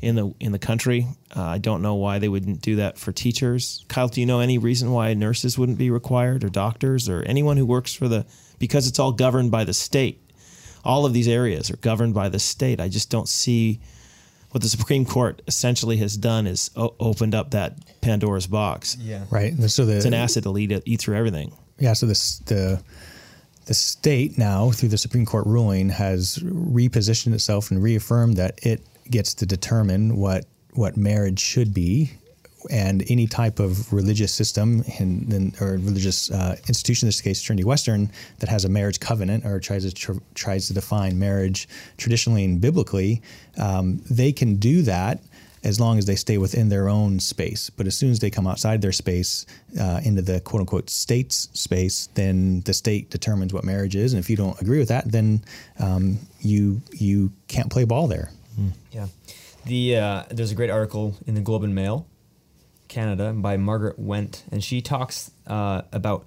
[0.01, 1.07] in the in the country.
[1.35, 3.83] Uh, I don't know why they wouldn't do that for teachers.
[3.87, 7.57] Kyle, do you know any reason why nurses wouldn't be required, or doctors, or anyone
[7.57, 8.25] who works for the?
[8.59, 10.21] Because it's all governed by the state.
[10.83, 12.79] All of these areas are governed by the state.
[12.79, 13.79] I just don't see
[14.51, 18.95] what the Supreme Court essentially has done is o- opened up that Pandora's box.
[18.99, 19.25] Yeah.
[19.29, 19.53] Right.
[19.69, 21.51] So the It's an acid to lead eat through everything.
[21.79, 21.93] yeah.
[21.93, 22.81] So this the
[23.65, 28.85] the state now through the Supreme Court ruling has repositioned itself and reaffirmed that it
[29.09, 32.11] gets to determine what what marriage should be.
[32.71, 37.39] And any type of religious system and, and or religious uh, institution, in this case
[37.39, 41.69] Trinity Western, that has a marriage covenant or tries to tr- tries to define marriage
[41.97, 43.21] traditionally and biblically,
[43.59, 45.21] um, they can do that
[45.65, 47.69] as long as they stay within their own space.
[47.71, 49.45] But as soon as they come outside their space
[49.79, 54.13] uh, into the quote unquote state's space, then the state determines what marriage is.
[54.13, 55.43] And if you don't agree with that, then
[55.79, 58.31] um, you you can't play ball there.
[58.91, 59.07] Yeah.
[59.65, 62.07] The uh, there's a great article in the Globe and Mail,
[62.87, 66.25] Canada, by Margaret Wente, and she talks uh, about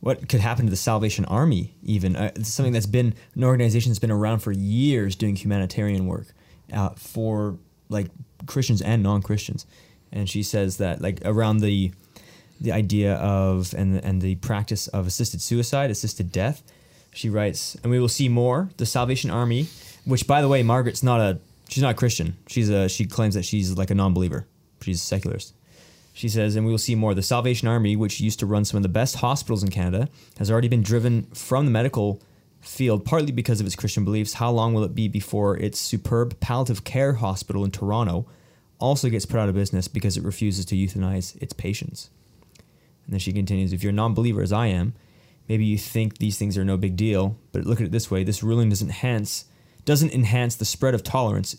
[0.00, 1.74] what could happen to the Salvation Army.
[1.82, 6.28] Even uh, something that's been an organization that's been around for years doing humanitarian work
[6.72, 8.06] uh, for like
[8.46, 9.66] Christians and non-Christians,
[10.10, 11.92] and she says that like around the
[12.60, 16.62] the idea of and and the practice of assisted suicide, assisted death.
[17.12, 18.70] She writes, and we will see more.
[18.76, 19.66] The Salvation Army,
[20.04, 22.36] which by the way, Margaret's not a she's not Christian.
[22.48, 24.46] She's a she claims that she's like a non-believer.
[24.80, 25.54] She's a secularist.
[26.12, 27.14] She says, and we will see more.
[27.14, 30.50] The Salvation Army, which used to run some of the best hospitals in Canada, has
[30.50, 32.20] already been driven from the medical
[32.60, 34.34] field, partly because of its Christian beliefs.
[34.34, 38.26] How long will it be before its superb palliative care hospital in Toronto
[38.80, 42.10] also gets put out of business because it refuses to euthanize its patients?
[43.06, 44.94] And then she continues, if you're a non believer, as I am,
[45.48, 48.24] maybe you think these things are no big deal, but look at it this way
[48.24, 49.44] this ruling doesn't enhance,
[49.88, 51.56] doesn't enhance the spread of tolerance.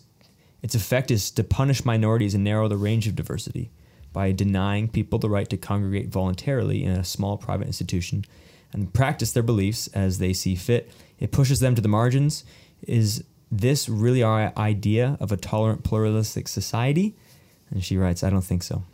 [0.62, 3.72] Its effect is to punish minorities and narrow the range of diversity
[4.12, 8.24] by denying people the right to congregate voluntarily in a small private institution
[8.72, 10.92] and practice their beliefs as they see fit.
[11.18, 12.44] It pushes them to the margins.
[12.86, 17.16] Is this really our idea of a tolerant, pluralistic society?
[17.72, 18.84] And she writes, I don't think so.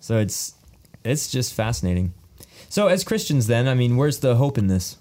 [0.00, 0.54] So it's
[1.04, 2.14] it's just fascinating.
[2.68, 4.96] So as Christians, then, I mean, where's the hope in this?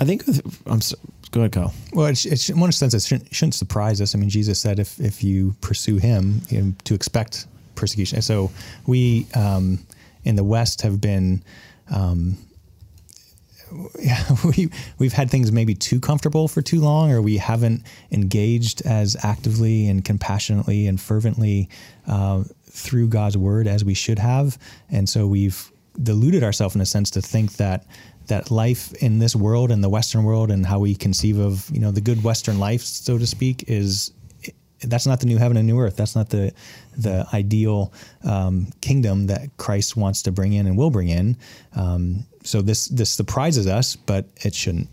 [0.00, 0.24] I think
[0.64, 0.80] I'm
[1.34, 1.74] go ahead, Kyle.
[1.92, 4.14] Well, it's, in one sense, it shouldn't, shouldn't surprise us.
[4.14, 8.22] I mean, Jesus said if, if you pursue him, you know, to expect persecution.
[8.22, 8.52] So
[8.86, 9.84] we um,
[10.22, 11.42] in the West have been,
[11.92, 12.38] um,
[14.44, 14.70] we,
[15.00, 19.88] we've had things maybe too comfortable for too long, or we haven't engaged as actively
[19.88, 21.68] and compassionately and fervently
[22.06, 24.56] uh, through God's word as we should have.
[24.88, 27.86] And so we've deluded ourselves in a sense to think that
[28.26, 31.80] that life in this world and the Western world and how we conceive of you
[31.80, 34.12] know the good Western life, so to speak, is
[34.80, 35.96] that's not the new heaven and new earth.
[35.96, 36.52] That's not the
[36.96, 37.92] the ideal
[38.24, 41.36] um, kingdom that Christ wants to bring in and will bring in.
[41.74, 44.88] Um, so this this surprises us, but it shouldn't.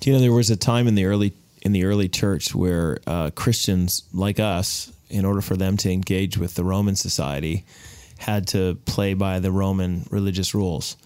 [0.00, 1.32] Do you know there was a time in the early
[1.62, 6.38] in the early church where uh, Christians like us, in order for them to engage
[6.38, 7.64] with the Roman society,
[8.18, 10.96] had to play by the Roman religious rules.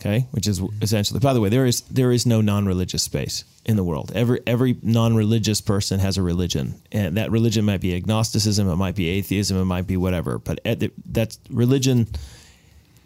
[0.00, 1.18] Okay, which is essentially.
[1.20, 4.12] By the way, there is there is no non-religious space in the world.
[4.14, 8.94] Every every non-religious person has a religion, and that religion might be agnosticism, it might
[8.94, 10.38] be atheism, it might be whatever.
[10.38, 12.06] But at the, that's religion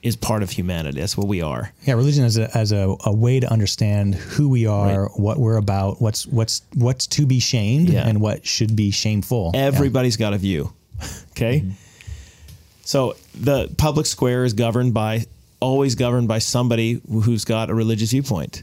[0.03, 0.99] is part of humanity.
[1.01, 1.73] That's what we are.
[1.85, 5.19] Yeah, religion as a as a, a way to understand who we are, Right.
[5.19, 8.07] what we're about, what's what's what's to be shamed, Yeah.
[8.07, 9.53] and what should be shameful.
[9.55, 10.73] Everybody's got a view.
[11.31, 11.61] Okay.
[11.61, 11.71] Mm-hmm.
[12.85, 15.25] So the public square is governed by,
[15.63, 18.63] always governed by somebody who's got a religious viewpoint.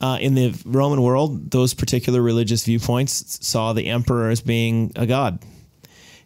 [0.00, 5.06] uh, in the Roman world, those particular religious viewpoints saw the emperor as being a
[5.06, 5.38] god.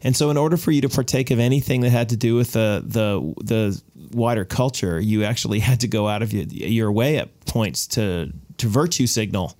[0.02, 2.52] And so, in order for you to partake of anything that had to do with
[2.52, 7.18] the the the wider culture, you actually had to go out of your, your way
[7.18, 9.56] at points to to virtue signal.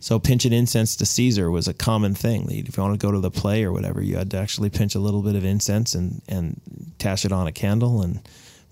[0.00, 2.48] So, pinching incense to Caesar was a common thing.
[2.50, 4.94] If you want to go to the play or whatever, you had to actually pinch
[4.94, 6.60] a little bit of incense and and
[6.98, 8.20] tash it on a candle and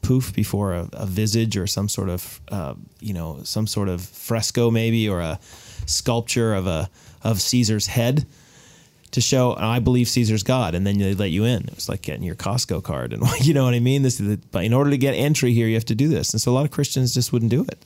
[0.04, 4.00] poof before a, a visage or some sort of uh, you know some sort of
[4.02, 5.38] fresco maybe or a
[5.86, 6.88] sculpture of a
[7.22, 8.26] of Caesar's head
[9.10, 11.62] to show I believe Caesar's God, and then they let you in.
[11.68, 14.02] It was like getting your Costco card, and you know what I mean.
[14.02, 16.40] This, is but in order to get entry here, you have to do this, and
[16.40, 17.84] so a lot of Christians just wouldn't do it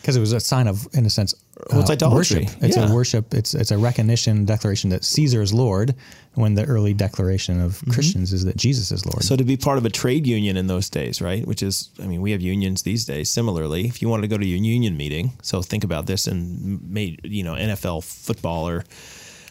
[0.00, 1.34] because it was a sign of, in a sense,
[1.70, 2.44] well, it's uh, idolatry.
[2.44, 2.62] worship.
[2.62, 2.90] It's Yeah.
[2.90, 3.34] a worship.
[3.34, 5.94] It's it's a recognition, declaration that Caesar is Lord.
[6.34, 9.16] When the early declaration of Christians is that Jesus is Lord.
[9.18, 9.26] Mm-hmm.
[9.26, 11.44] So to be part of a trade union in those days, right?
[11.46, 13.30] Which is, I mean, we have unions these days.
[13.30, 16.80] Similarly, if you wanted to go to your union meeting, so think about this and
[16.88, 18.84] made you know NFL football or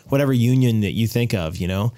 [0.07, 1.91] whatever union that you think of, you know,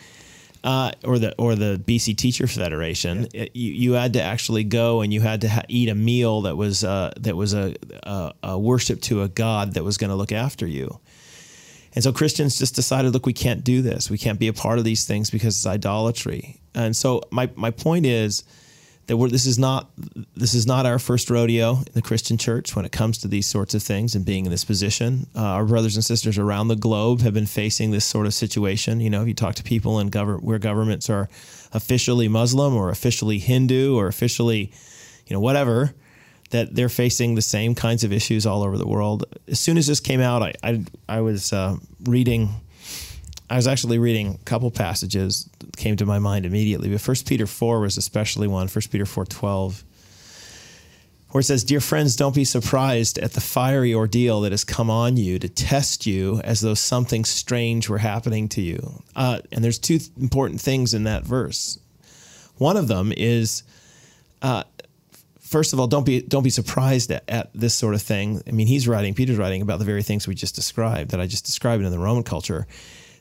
[0.64, 5.02] uh, or the or the BC Teacher Federation, it- you, you had to actually go
[5.02, 8.34] and you had to ha- eat a meal that was uh, that was a, a,
[8.44, 11.00] a worship to a God that was going to look after you.
[11.94, 14.10] And so Christians just decided, look, we can't do this.
[14.10, 16.62] We can't be a part of these things because it's idolatry.
[16.74, 18.44] And so my, my point is
[19.12, 19.90] that we're, this is not
[20.38, 23.46] this is not our first rodeo in the Christian church when it comes to these
[23.46, 25.28] sorts of things and being in this position.
[25.36, 29.02] Uh, our brothers and sisters around the globe have been facing this sort of situation.
[29.02, 31.28] You know, if you talk to people in government where governments are
[31.74, 34.72] officially Muslim or officially Hindu or officially,
[35.28, 35.94] you know, whatever,
[36.52, 39.26] that they're facing the same kinds of issues all over the world.
[39.50, 42.62] As soon as this came out, I I, I was uh, reading.
[43.52, 46.90] I was actually reading a couple passages that came to my mind immediately.
[46.90, 48.70] But First Peter four was especially one.
[48.70, 49.84] First Peter four twelve,
[51.32, 54.90] where it says, "Dear friends, don't be surprised at the fiery ordeal that has come
[54.90, 59.62] on you to test you, as though something strange were happening to you." Uh, and
[59.62, 61.78] there's two th- important things in that verse.
[62.58, 63.64] One of them is
[65.52, 68.42] first of all, don't be don't be surprised at, at this sort of thing.
[68.48, 71.28] I mean, he's writing, Peter's writing about the very things we just described that I
[71.28, 72.66] just described in the Roman culture.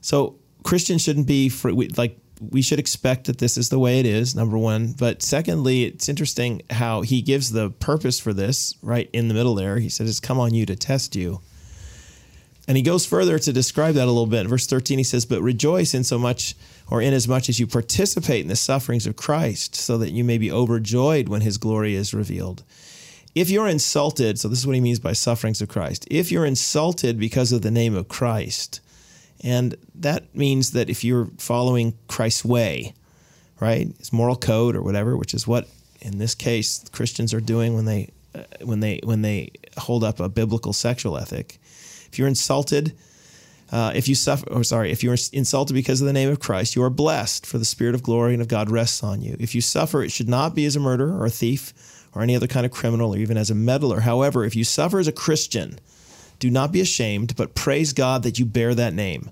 [0.00, 4.00] So Christians shouldn't be free, we, like we should expect that this is the way
[4.00, 4.34] it is.
[4.34, 9.28] Number one, but secondly, it's interesting how he gives the purpose for this right in
[9.28, 9.78] the middle there.
[9.78, 11.40] He says, "It's come on you to test you."
[12.70, 14.42] And he goes further to describe that a little bit.
[14.42, 16.54] In verse 13, he says, But rejoice in so much,
[16.88, 20.22] or in as much as you participate in the sufferings of Christ, so that you
[20.22, 22.62] may be overjoyed when his glory is revealed.
[23.34, 26.06] If you're insulted, so this is what he means by sufferings of Christ.
[26.12, 28.80] If you're insulted because of the name of Christ,
[29.42, 32.94] and that means that if you're following Christ's way,
[33.60, 35.68] right, his moral code or whatever, which is what
[36.00, 40.20] in this case Christians are doing when they uh, when they when they hold up
[40.20, 41.58] a biblical sexual ethic.
[42.10, 42.94] If you're insulted,
[43.72, 46.40] uh, if you suffer, or sorry, if you are insulted because of the name of
[46.40, 49.36] Christ, you are blessed, for the Spirit of glory and of God rests on you.
[49.38, 51.72] If you suffer, it should not be as a murderer or a thief
[52.12, 54.00] or any other kind of criminal or even as a meddler.
[54.00, 55.78] However, if you suffer as a Christian,
[56.40, 59.30] do not be ashamed, but praise God that you bear that name.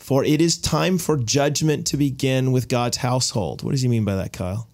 [0.00, 3.62] For it is time for judgment to begin with God's household.
[3.62, 4.66] What does he mean by that, Kyle?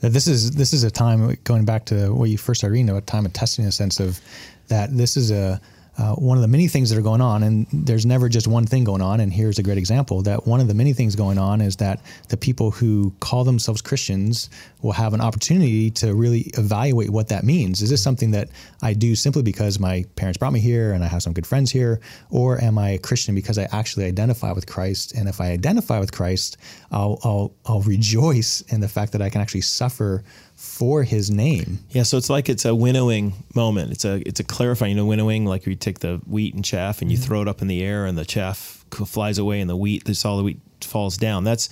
[0.00, 3.06] this is this is a time going back to what you first started reading about
[3.06, 4.20] time of testing in a sense of
[4.68, 5.60] that this is a
[5.98, 8.66] uh, one of the many things that are going on and there's never just one
[8.66, 11.38] thing going on and here's a great example that one of the many things going
[11.38, 14.48] on is that the people who call themselves christians
[14.82, 17.82] will have an opportunity to really evaluate what that means.
[17.82, 18.48] Is this something that
[18.82, 21.70] i do simply because my parents brought me here and i have some good friends
[21.70, 22.00] here?
[22.30, 25.12] Or am i a christian because i actually identify with christ?
[25.14, 26.56] And if i identify with christ
[26.90, 30.24] i'll i'll, I'll rejoice in the fact that i can actually suffer
[30.62, 33.90] for his name Yeah, so it's like it's a winnowing moment.
[33.90, 34.92] It's a it's a clarifying.
[34.92, 37.26] You know, winnowing like you take the wheat and chaff and you mm-hmm.
[37.26, 40.24] throw it up in the air, and the chaff flies away, and the wheat, this
[40.24, 41.44] all the wheat falls down.
[41.44, 41.68] That's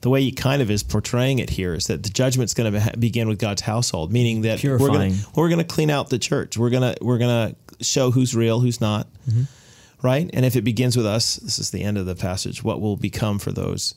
[0.00, 1.72] the way he kind of is portraying it here.
[1.72, 5.48] Is that the judgment's going to begin with God's household, meaning that we're going we're
[5.48, 6.58] going to clean out the church.
[6.58, 9.44] We're gonna we're gonna show who's real, who's not, mm-hmm.
[10.06, 10.28] right?
[10.32, 12.62] And if it begins with us, this is the end of the passage.
[12.62, 13.94] What will become for those?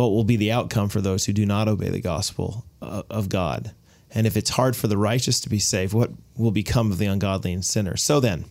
[0.00, 3.28] What will be the outcome for those who do not obey the gospel uh, of
[3.28, 3.72] God?
[4.12, 7.06] And if it's hard for the righteous to be saved, what will become of the
[7.06, 7.96] ungodly and sinner?
[7.96, 8.46] So then,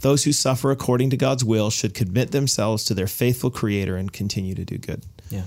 [0.00, 4.12] those who suffer according to God's will should commit themselves to their faithful Creator and
[4.12, 5.02] continue to do good.
[5.30, 5.42] Yeah.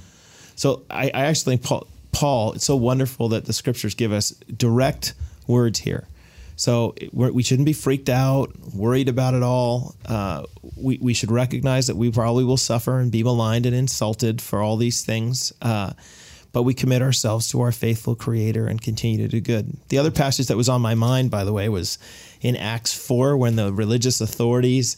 [0.55, 4.31] So I, I actually think Paul, Paul, it's so wonderful that the scriptures give us
[4.55, 5.13] direct
[5.47, 6.07] words here.
[6.57, 9.95] So we're, we shouldn't be freaked out, worried about it all.
[10.05, 10.43] Uh,
[10.75, 14.61] we, we should recognize that we probably will suffer and be maligned and insulted for
[14.61, 15.53] all these things.
[15.61, 15.93] Uh,
[16.51, 19.77] but we commit ourselves to our faithful Creator and continue to do good.
[19.89, 21.99] The other passage that was on my mind, by the way, was
[22.41, 24.97] in Acts 4 when the religious authorities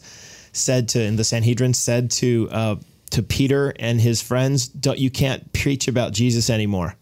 [0.52, 2.76] said to, and the Sanhedrin said to, uh,
[3.10, 6.96] to Peter and his friends, don't, You can't preach about Jesus anymore.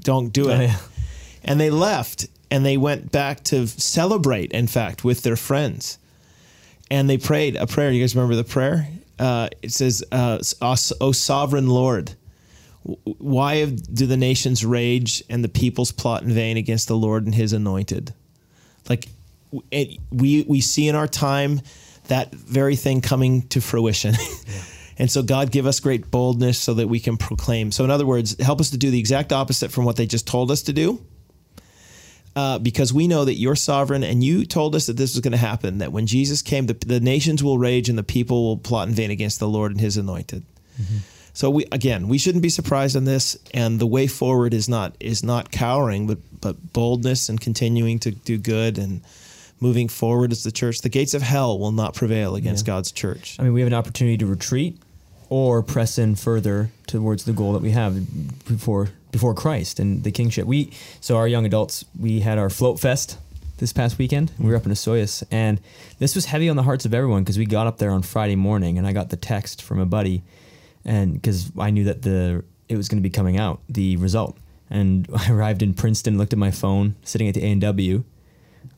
[0.00, 0.58] Don't do it.
[0.58, 0.76] Oh, yeah.
[1.44, 5.96] And they left and they went back to celebrate, in fact, with their friends.
[6.90, 7.90] And they prayed a prayer.
[7.90, 8.86] You guys remember the prayer?
[9.18, 10.38] Uh, it says, uh,
[11.00, 12.14] "O sovereign Lord,
[12.82, 17.34] why do the nations rage and the peoples plot in vain against the Lord and
[17.34, 18.12] His anointed?"
[18.86, 19.08] Like
[19.70, 21.62] it, we we see in our time
[22.08, 24.14] that very thing coming to fruition.
[24.14, 24.62] Yeah.
[24.98, 27.72] And so, God, give us great boldness so that we can proclaim.
[27.72, 30.26] So, in other words, help us to do the exact opposite from what they just
[30.26, 31.02] told us to do.
[32.34, 35.32] Uh, because we know that you're sovereign and you told us that this was going
[35.32, 38.56] to happen, that when Jesus came, the, the, nations will rage and the people will
[38.56, 40.42] plot in vain against the Lord and his anointed.
[40.80, 40.96] Mm-hmm.
[41.34, 44.94] So we again, we shouldn't be surprised on this, and the way forward is not
[45.00, 49.02] is not cowering, but but boldness and continuing to do good and
[49.60, 50.80] moving forward as the church.
[50.80, 52.74] The gates of hell will not prevail against yeah.
[52.74, 53.36] God's church.
[53.38, 54.78] I mean, we have an opportunity to retreat
[55.30, 57.94] or press in further towards the goal that we have
[58.46, 60.46] before before Christ and the kingship.
[60.46, 63.18] We so our young adults, we had our float fest
[63.58, 64.32] this past weekend.
[64.40, 65.60] We were up in Osoyoos, and
[66.00, 68.34] this was heavy on the hearts of everyone because we got up there on Friday
[68.34, 70.22] morning, and I got the text from a buddy,
[70.84, 74.36] and because I knew that the it was going to be coming out the result,
[74.68, 78.02] and I arrived in Princeton, looked at my phone, sitting at the A and W,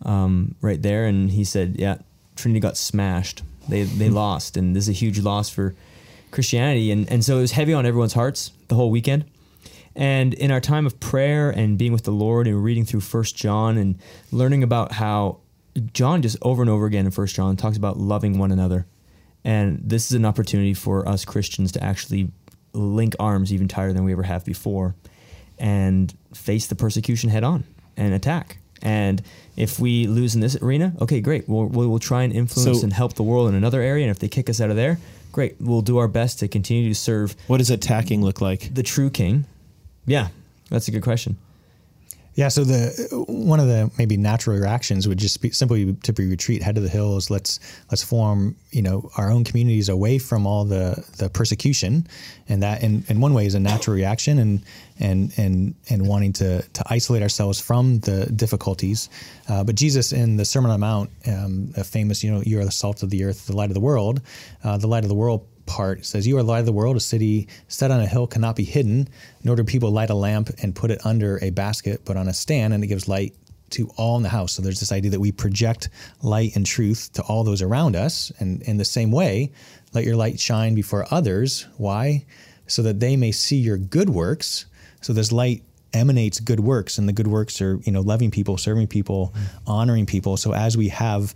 [0.03, 1.99] um, right there, and he said, "Yeah,
[2.37, 3.43] Trinity got smashed.
[3.69, 5.75] They they lost, and this is a huge loss for
[6.33, 9.25] Christianity." And and so it was heavy on everyone's hearts the whole weekend.
[9.97, 13.37] And in our time of prayer and being with the Lord and reading through First
[13.37, 13.99] John and
[14.33, 15.41] learning about how
[15.93, 18.87] John just over and over again in First John talks about loving one another.
[19.45, 22.31] And this is an opportunity for us Christians to actually
[22.73, 24.95] link arms even tighter than we ever have before
[25.59, 27.65] and face the persecution head on
[27.97, 28.59] and attack.
[28.83, 29.23] And
[29.57, 31.49] if we lose in this arena, okay, great.
[31.49, 34.05] We'll, we'll try and influence so, and help the world in another area.
[34.05, 34.99] And if they kick us out of there,
[35.33, 35.57] great.
[35.61, 37.37] We'll do our best to continue to serve.
[37.47, 38.75] What does attacking look like?
[38.75, 39.47] The true king.
[40.07, 40.29] Yeah,
[40.71, 41.37] that's a good question.
[42.37, 46.27] Yeah, so the one of the maybe natural reactions would just be simply to be
[46.27, 47.31] retreat, head to the hills.
[47.31, 47.61] Let's
[47.93, 52.09] let's form you know our own communities away from all the the persecution,
[52.49, 54.63] and that in, in one way is a natural reaction, and
[54.99, 59.09] and and and wanting to to isolate ourselves from the difficulties.
[59.49, 62.59] Uh, but Jesus in the Sermon on the Mount, um, a famous you know you
[62.59, 64.21] are the salt of the earth, the light of the world.
[64.65, 66.97] Uh, the light of the world part says, You are the light of the world.
[66.97, 69.09] A city set on a hill cannot be hidden,
[69.43, 72.35] nor do people light a lamp and put it under a basket, but on a
[72.35, 73.35] stand, and it gives light
[73.71, 74.53] to all in the house.
[74.53, 75.89] So there's this idea that we project
[76.23, 78.31] light and truth to all those around us.
[78.39, 79.53] And in the same way,
[79.93, 81.67] let your light shine before others.
[81.77, 82.25] Why?
[82.67, 84.67] So that they may see your good works.
[85.01, 85.63] So this light
[85.95, 89.71] emanates good works and the good works are you know loving people serving people mm-hmm.
[89.71, 91.35] honoring people so as we have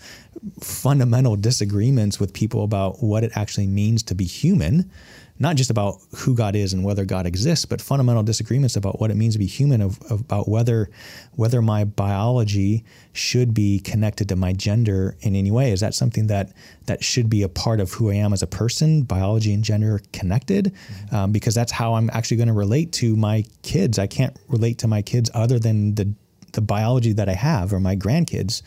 [0.61, 4.91] fundamental disagreements with people about what it actually means to be human
[5.39, 9.11] not just about who God is and whether God exists, but fundamental disagreements about what
[9.11, 10.91] it means to be human, of, about whether
[11.37, 15.73] whether my biology should be connected to my gender in any way.
[15.73, 16.53] Is that something that
[16.87, 19.03] that should be a part of who I am as a person?
[19.03, 21.15] Biology and gender connected, mm-hmm.
[21.15, 23.99] um, because that's how I'm actually going to relate to my kids.
[23.99, 26.13] I can't relate to my kids other than the
[26.53, 28.63] the biology that I have or my grandkids.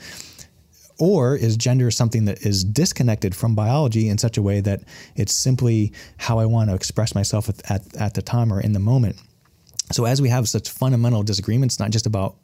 [1.02, 4.84] Or is gender something that is disconnected from biology in such a way that
[5.16, 8.74] it's simply how I want to express myself at, at, at the time or in
[8.74, 9.16] the moment?
[9.92, 12.36] So, as we have such fundamental disagreements, not just about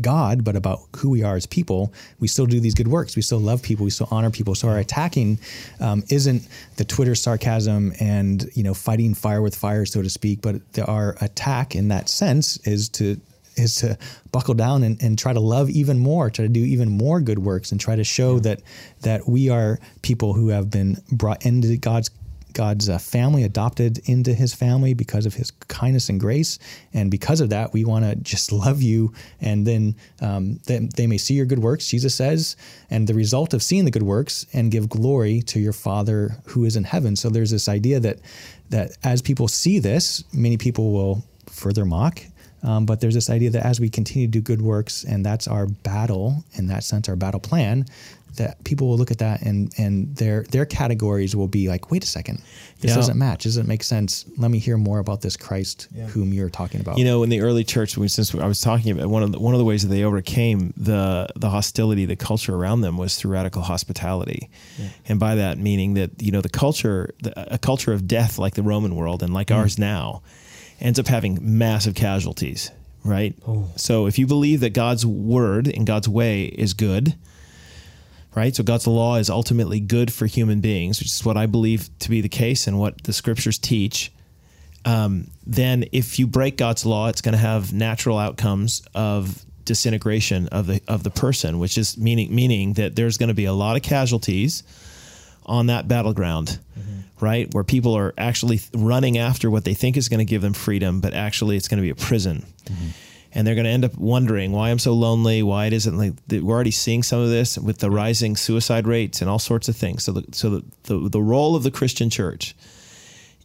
[0.00, 3.16] God, but about who we are as people, we still do these good works.
[3.16, 3.82] We still love people.
[3.82, 4.54] We still honor people.
[4.54, 5.40] So our attacking
[5.80, 10.42] um, isn't the Twitter sarcasm and you know fighting fire with fire, so to speak.
[10.42, 13.20] But our attack in that sense is to
[13.60, 13.98] is to
[14.32, 17.38] buckle down and, and try to love even more, try to do even more good
[17.38, 18.40] works, and try to show yeah.
[18.40, 18.62] that
[19.02, 22.10] that we are people who have been brought into God's
[22.52, 26.58] God's uh, family, adopted into His family because of His kindness and grace,
[26.92, 31.06] and because of that, we want to just love you, and then um, they, they
[31.06, 32.56] may see your good works, Jesus says,
[32.90, 36.64] and the result of seeing the good works, and give glory to your Father who
[36.64, 37.16] is in heaven.
[37.16, 38.18] So there's this idea that
[38.70, 42.22] that as people see this, many people will further mock
[42.62, 45.48] um, but there's this idea that as we continue to do good works, and that's
[45.48, 47.86] our battle, in that sense, our battle plan,
[48.36, 52.04] that people will look at that and and their their categories will be like, wait
[52.04, 52.40] a second,
[52.80, 52.94] this yeah.
[52.94, 53.44] doesn't match.
[53.44, 54.24] Doesn't make sense.
[54.36, 56.06] Let me hear more about this Christ yeah.
[56.06, 56.98] whom you're talking about.
[56.98, 59.38] You know, in the early church, we, since I was talking about one of the,
[59.38, 63.16] one of the ways that they overcame the the hostility, the culture around them was
[63.16, 64.48] through radical hospitality,
[64.78, 64.88] yeah.
[65.08, 68.54] and by that meaning that you know the culture, the, a culture of death like
[68.54, 69.56] the Roman world and like mm.
[69.56, 70.22] ours now
[70.80, 72.70] ends up having massive casualties,
[73.04, 73.34] right?
[73.76, 77.14] So if you believe that God's word and God's way is good,
[78.34, 78.54] right?
[78.54, 82.10] So God's law is ultimately good for human beings, which is what I believe to
[82.10, 84.12] be the case and what the scriptures teach.
[84.84, 90.48] Um, then if you break God's law, it's going to have natural outcomes of disintegration
[90.48, 93.52] of the of the person, which is meaning meaning that there's going to be a
[93.52, 94.62] lot of casualties
[95.46, 96.58] on that battleground,
[97.20, 97.52] right?
[97.54, 101.00] Where people are actually running after what they think is going to give them freedom,
[101.00, 102.44] but actually it's going to be a prison.
[103.32, 106.14] And they're going to end up wondering why I'm so lonely, why it isn't like
[106.28, 109.76] we're already seeing some of this with the rising suicide rates and all sorts of
[109.76, 110.02] things.
[110.02, 112.56] So, the, so the, the, the role of the Christian church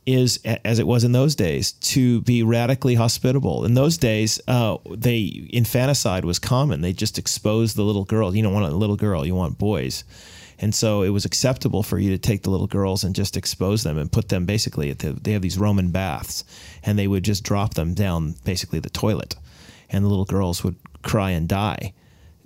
[0.05, 3.65] is as it was in those days to be radically hospitable.
[3.65, 6.81] In those days, uh, they infanticide was common.
[6.81, 8.35] They just exposed the little girl.
[8.35, 10.03] You don't want a little girl, you want boys.
[10.59, 13.83] And so it was acceptable for you to take the little girls and just expose
[13.83, 16.43] them and put them basically at the, they have these Roman baths
[16.83, 19.35] and they would just drop them down basically the toilet
[19.89, 21.93] and the little girls would cry and die.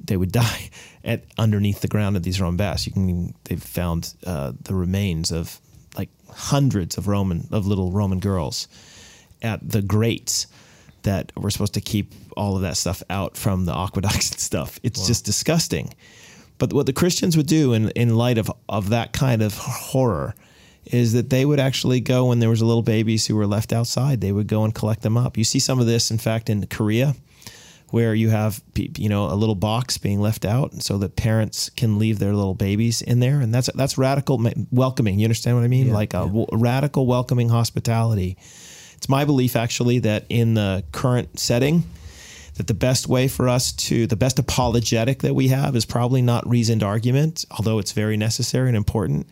[0.03, 0.70] They would die
[1.03, 2.88] at underneath the ground of these Roman baths.
[2.88, 5.60] You can they've found uh, the remains of
[5.97, 8.68] like hundreds of Roman of little Roman girls
[9.41, 10.47] at the grates
[11.03, 14.80] that were supposed to keep all of that stuff out from the aqueducts and stuff.
[14.84, 15.93] It's just disgusting.
[16.60, 20.36] But what the Christians would do in, in light of, of that kind of horror
[20.86, 24.22] is that they would actually go when there was little babies who were left outside,
[24.22, 25.38] they would go and collect them up.
[25.38, 27.16] You see some of this, in fact, in Korea,
[27.89, 31.97] where you have you know a little box being left out so that parents can
[31.97, 35.20] leave their little babies in there, and that's that's radical welcoming.
[35.20, 35.91] You understand what I mean?
[35.93, 38.38] like a w- radical welcoming hospitality.
[38.95, 41.84] It's my belief actually that in the current setting
[42.60, 46.22] that the best way for us to the best apologetic that we have is probably
[46.22, 49.28] not reasoned argument although it's very necessary and important.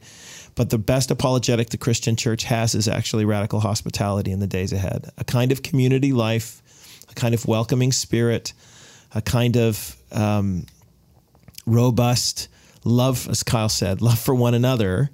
[0.56, 4.72] But the best apologetic the christian church has is actually radical hospitality in the days
[4.72, 5.12] ahead.
[5.18, 6.62] A kind of community life
[7.10, 8.54] a kind of welcoming spirit
[9.14, 10.66] a kind of um,
[11.66, 12.48] robust
[12.86, 15.10] love as kyle said love for one another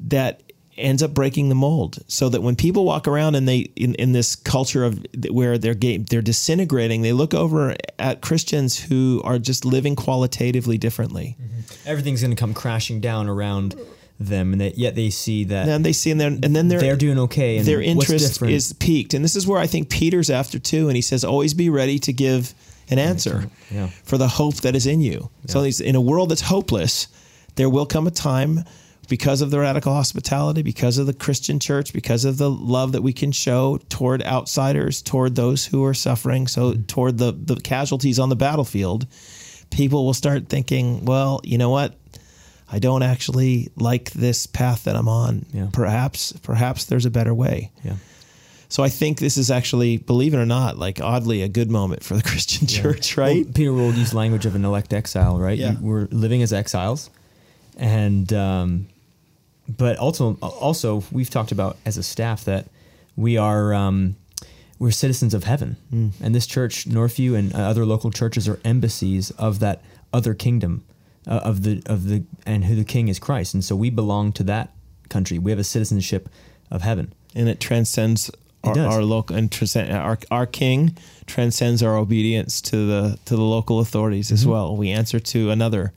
[0.00, 0.42] that
[0.78, 4.12] ends up breaking the mold so that when people walk around and they in, in
[4.12, 9.38] this culture of where they're ga- they're disintegrating they look over at christians who are
[9.38, 11.36] just living qualitatively differently.
[11.40, 11.88] Mm-hmm.
[11.88, 13.74] Everything's going to come crashing down around
[14.18, 16.96] them, and they, yet they see that and they see and, and then they're, they're
[16.96, 17.58] doing okay.
[17.58, 19.14] And their interest is peaked.
[19.14, 21.98] And this is where i think peter's after too and he says always be ready
[22.00, 22.54] to give
[22.88, 23.88] an answer Yeah.
[24.04, 25.30] for the hope that is in you.
[25.48, 27.08] So he's, in a world that's hopeless
[27.56, 28.64] there will come a time
[29.08, 33.02] because of the radical hospitality because of the christian church because of the love that
[33.02, 36.82] we can show toward outsiders toward those who are suffering so Mm-hmm.
[36.82, 39.06] toward the, the casualties on the battlefield
[39.70, 41.94] people will start thinking well you know what
[42.68, 45.46] I don't actually like this path that I'm on.
[45.54, 45.68] Yeah.
[45.72, 47.70] Perhaps, perhaps there's a better way.
[47.84, 47.94] yeah.
[48.68, 52.02] So I think this is actually, believe it or not, like oddly a good moment
[52.02, 53.44] for the Christian church, right?
[53.44, 55.56] Well, Peter will use language of an elect exile, right?
[55.56, 55.76] Yeah.
[55.80, 57.08] We're living as exiles,
[57.76, 58.88] and um,
[59.68, 62.66] but also also we've talked about as a staff that
[63.16, 64.16] we are um,
[64.78, 66.08] we're citizens of heaven, Hmm.
[66.22, 70.84] and this church, Northview, and other local churches are embassies of that other kingdom
[71.26, 74.32] uh, of the of the and who the King is Christ, and so we belong
[74.32, 74.70] to that
[75.08, 75.38] country.
[75.38, 76.28] We have a citizenship
[76.70, 77.12] of heaven.
[77.34, 78.30] and it transcends
[78.64, 80.96] our, our local and transcend, our our King
[81.26, 84.34] transcends our obedience to the to the local authorities Mm-hmm.
[84.34, 84.76] as well.
[84.76, 85.92] We answer to another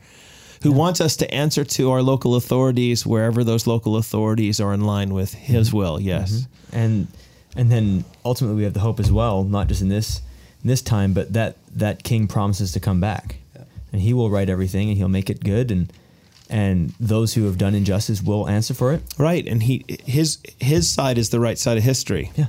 [0.61, 4.81] who wants us to answer to our local authorities wherever those local authorities are in
[4.81, 5.53] line with Mm-hmm.
[5.53, 5.99] His will.
[5.99, 6.45] Yes.
[6.73, 7.07] and
[7.55, 10.21] and then ultimately we have the hope as well, not just in this
[10.63, 13.37] in this time, but that that King promises to come back,
[13.91, 15.91] and He will right everything, and He'll make it good, and
[16.49, 19.01] and those who have done injustice will answer for it.
[19.17, 22.31] Right, and he his his side is the right side of history.
[22.35, 22.47] Yeah,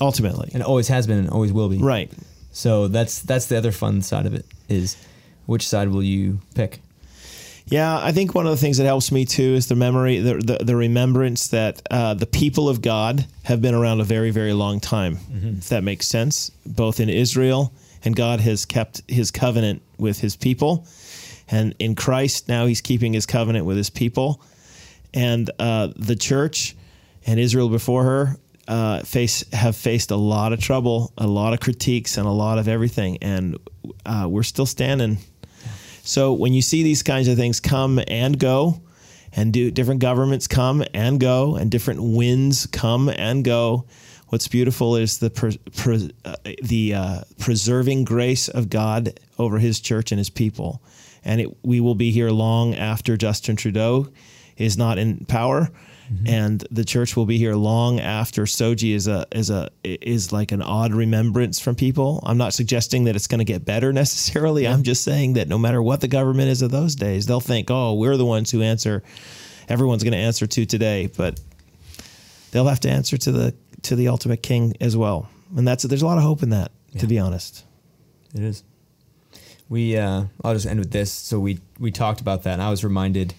[0.00, 0.50] Ultimately.
[0.54, 1.78] and always has been, and always will be.
[1.78, 2.10] Right.
[2.52, 4.96] So that's that's the other fun side of it is
[5.46, 6.80] which side will you pick?
[7.66, 10.34] Yeah, I think one of the things that helps me too is the memory, the
[10.34, 14.52] the, the remembrance that uh, the people of God have been around a very, very
[14.52, 15.18] long time.
[15.58, 17.72] If that makes sense, both in Israel
[18.04, 20.86] and God has kept His covenant with His people,
[21.48, 24.42] and in Christ now He's keeping His covenant with His people,
[25.14, 26.74] and uh, the church
[27.26, 28.36] and Israel before her
[28.68, 32.58] uh, face have faced a lot of trouble, a lot of critiques, and a lot
[32.58, 33.56] of everything, and
[34.04, 35.18] uh, we're still standing.
[36.04, 38.82] So when you see these kinds of things come and go,
[39.34, 43.86] and do different governments come and go, and different winds come and go,
[44.28, 49.80] what's beautiful is the pre, pre, uh, the uh, preserving grace of God over His
[49.80, 50.82] church and His people,
[51.24, 54.08] and it, we will be here long after Justin Trudeau
[54.56, 55.70] is not in power,
[56.26, 60.52] and the church will be here long after SOGI is a is a is like
[60.52, 62.20] an odd remembrance from people.
[62.24, 64.66] I'm not suggesting that it's going to get better necessarily.
[64.66, 67.70] I'm just saying that no matter what the government is of those days, they'll think,
[67.70, 69.02] "Oh, we're the ones who answer.
[69.68, 71.40] Everyone's going to answer to today," but
[72.50, 75.28] they'll have to answer to the to the ultimate king as well.
[75.56, 77.64] And that's there's a lot of hope in that, to be honest.
[78.34, 78.62] It is.
[79.68, 81.10] We uh, I'll just end with this.
[81.10, 83.34] So we we talked about that, and I was reminded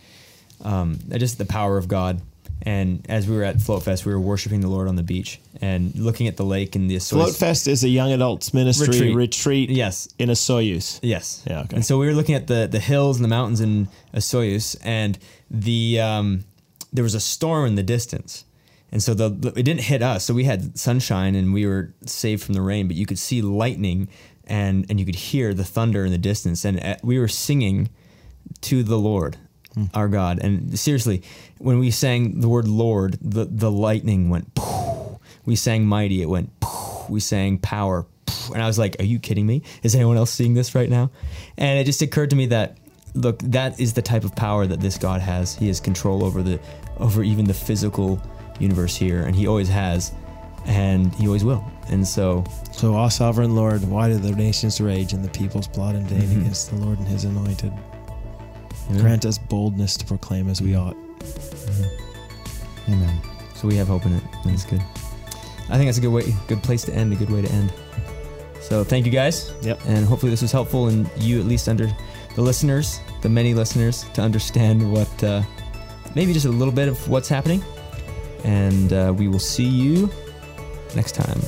[0.64, 2.22] um, just the power of God.
[2.66, 5.42] And as we were at Float Fest, we were worshiping the Lord on the beach
[5.62, 9.16] and looking at the lake and the Float Fest is a young adults ministry retreat,
[9.16, 11.00] retreat yes, in Osoyoos.
[11.02, 11.44] Yes.
[11.46, 11.62] Yeah.
[11.62, 11.76] Okay.
[11.76, 15.20] And so we were looking at the the hills and the mountains in Osoyoos, and
[15.52, 16.46] the um,
[16.94, 18.46] there was a storm in the distance.
[18.94, 20.24] And so the, it didn't hit us.
[20.24, 23.42] So we had sunshine and we were saved from the rain, but you could see
[23.42, 24.08] lightning
[24.46, 27.90] and and you could hear the thunder in the distance and uh, we were singing
[28.62, 29.38] to the Lord
[29.74, 29.86] hmm.
[29.94, 31.24] our God and seriously
[31.58, 35.20] when we sang the word Lord the the lightning went poof.
[35.46, 37.10] we sang mighty it went poof.
[37.10, 38.52] we sang power poof.
[38.52, 41.12] and I was like are you kidding me is anyone else seeing this right now
[41.58, 42.78] and it just occurred to me that
[43.16, 46.42] look that is the type of power that this God has he has control over
[46.42, 46.60] the
[46.98, 48.22] over even the physical
[48.60, 50.14] universe here and he always has
[50.66, 51.66] and he always will.
[51.90, 55.96] And so, so, our sovereign Lord, why do the nations rage and the peoples plot
[55.96, 56.42] in vain mm-hmm.
[56.42, 57.74] against the Lord and His anointed?
[58.90, 59.02] Amen.
[59.02, 60.96] Grant us boldness to proclaim as we ought.
[60.96, 62.94] Mm-hmm.
[62.94, 63.22] Amen.
[63.56, 64.24] So we have hope in it.
[64.46, 64.82] That's good.
[65.70, 67.14] I think that's a good way, good place to end.
[67.14, 67.74] A good way to end.
[68.62, 69.52] So thank you guys.
[69.62, 69.80] Yep.
[69.88, 71.90] And hopefully this was helpful, and you at least under
[72.36, 75.42] the listeners, the many listeners, to understand what uh,
[76.16, 77.64] maybe just a little bit of what's happening.
[78.44, 80.10] And uh, we will see you
[80.96, 81.40] next time.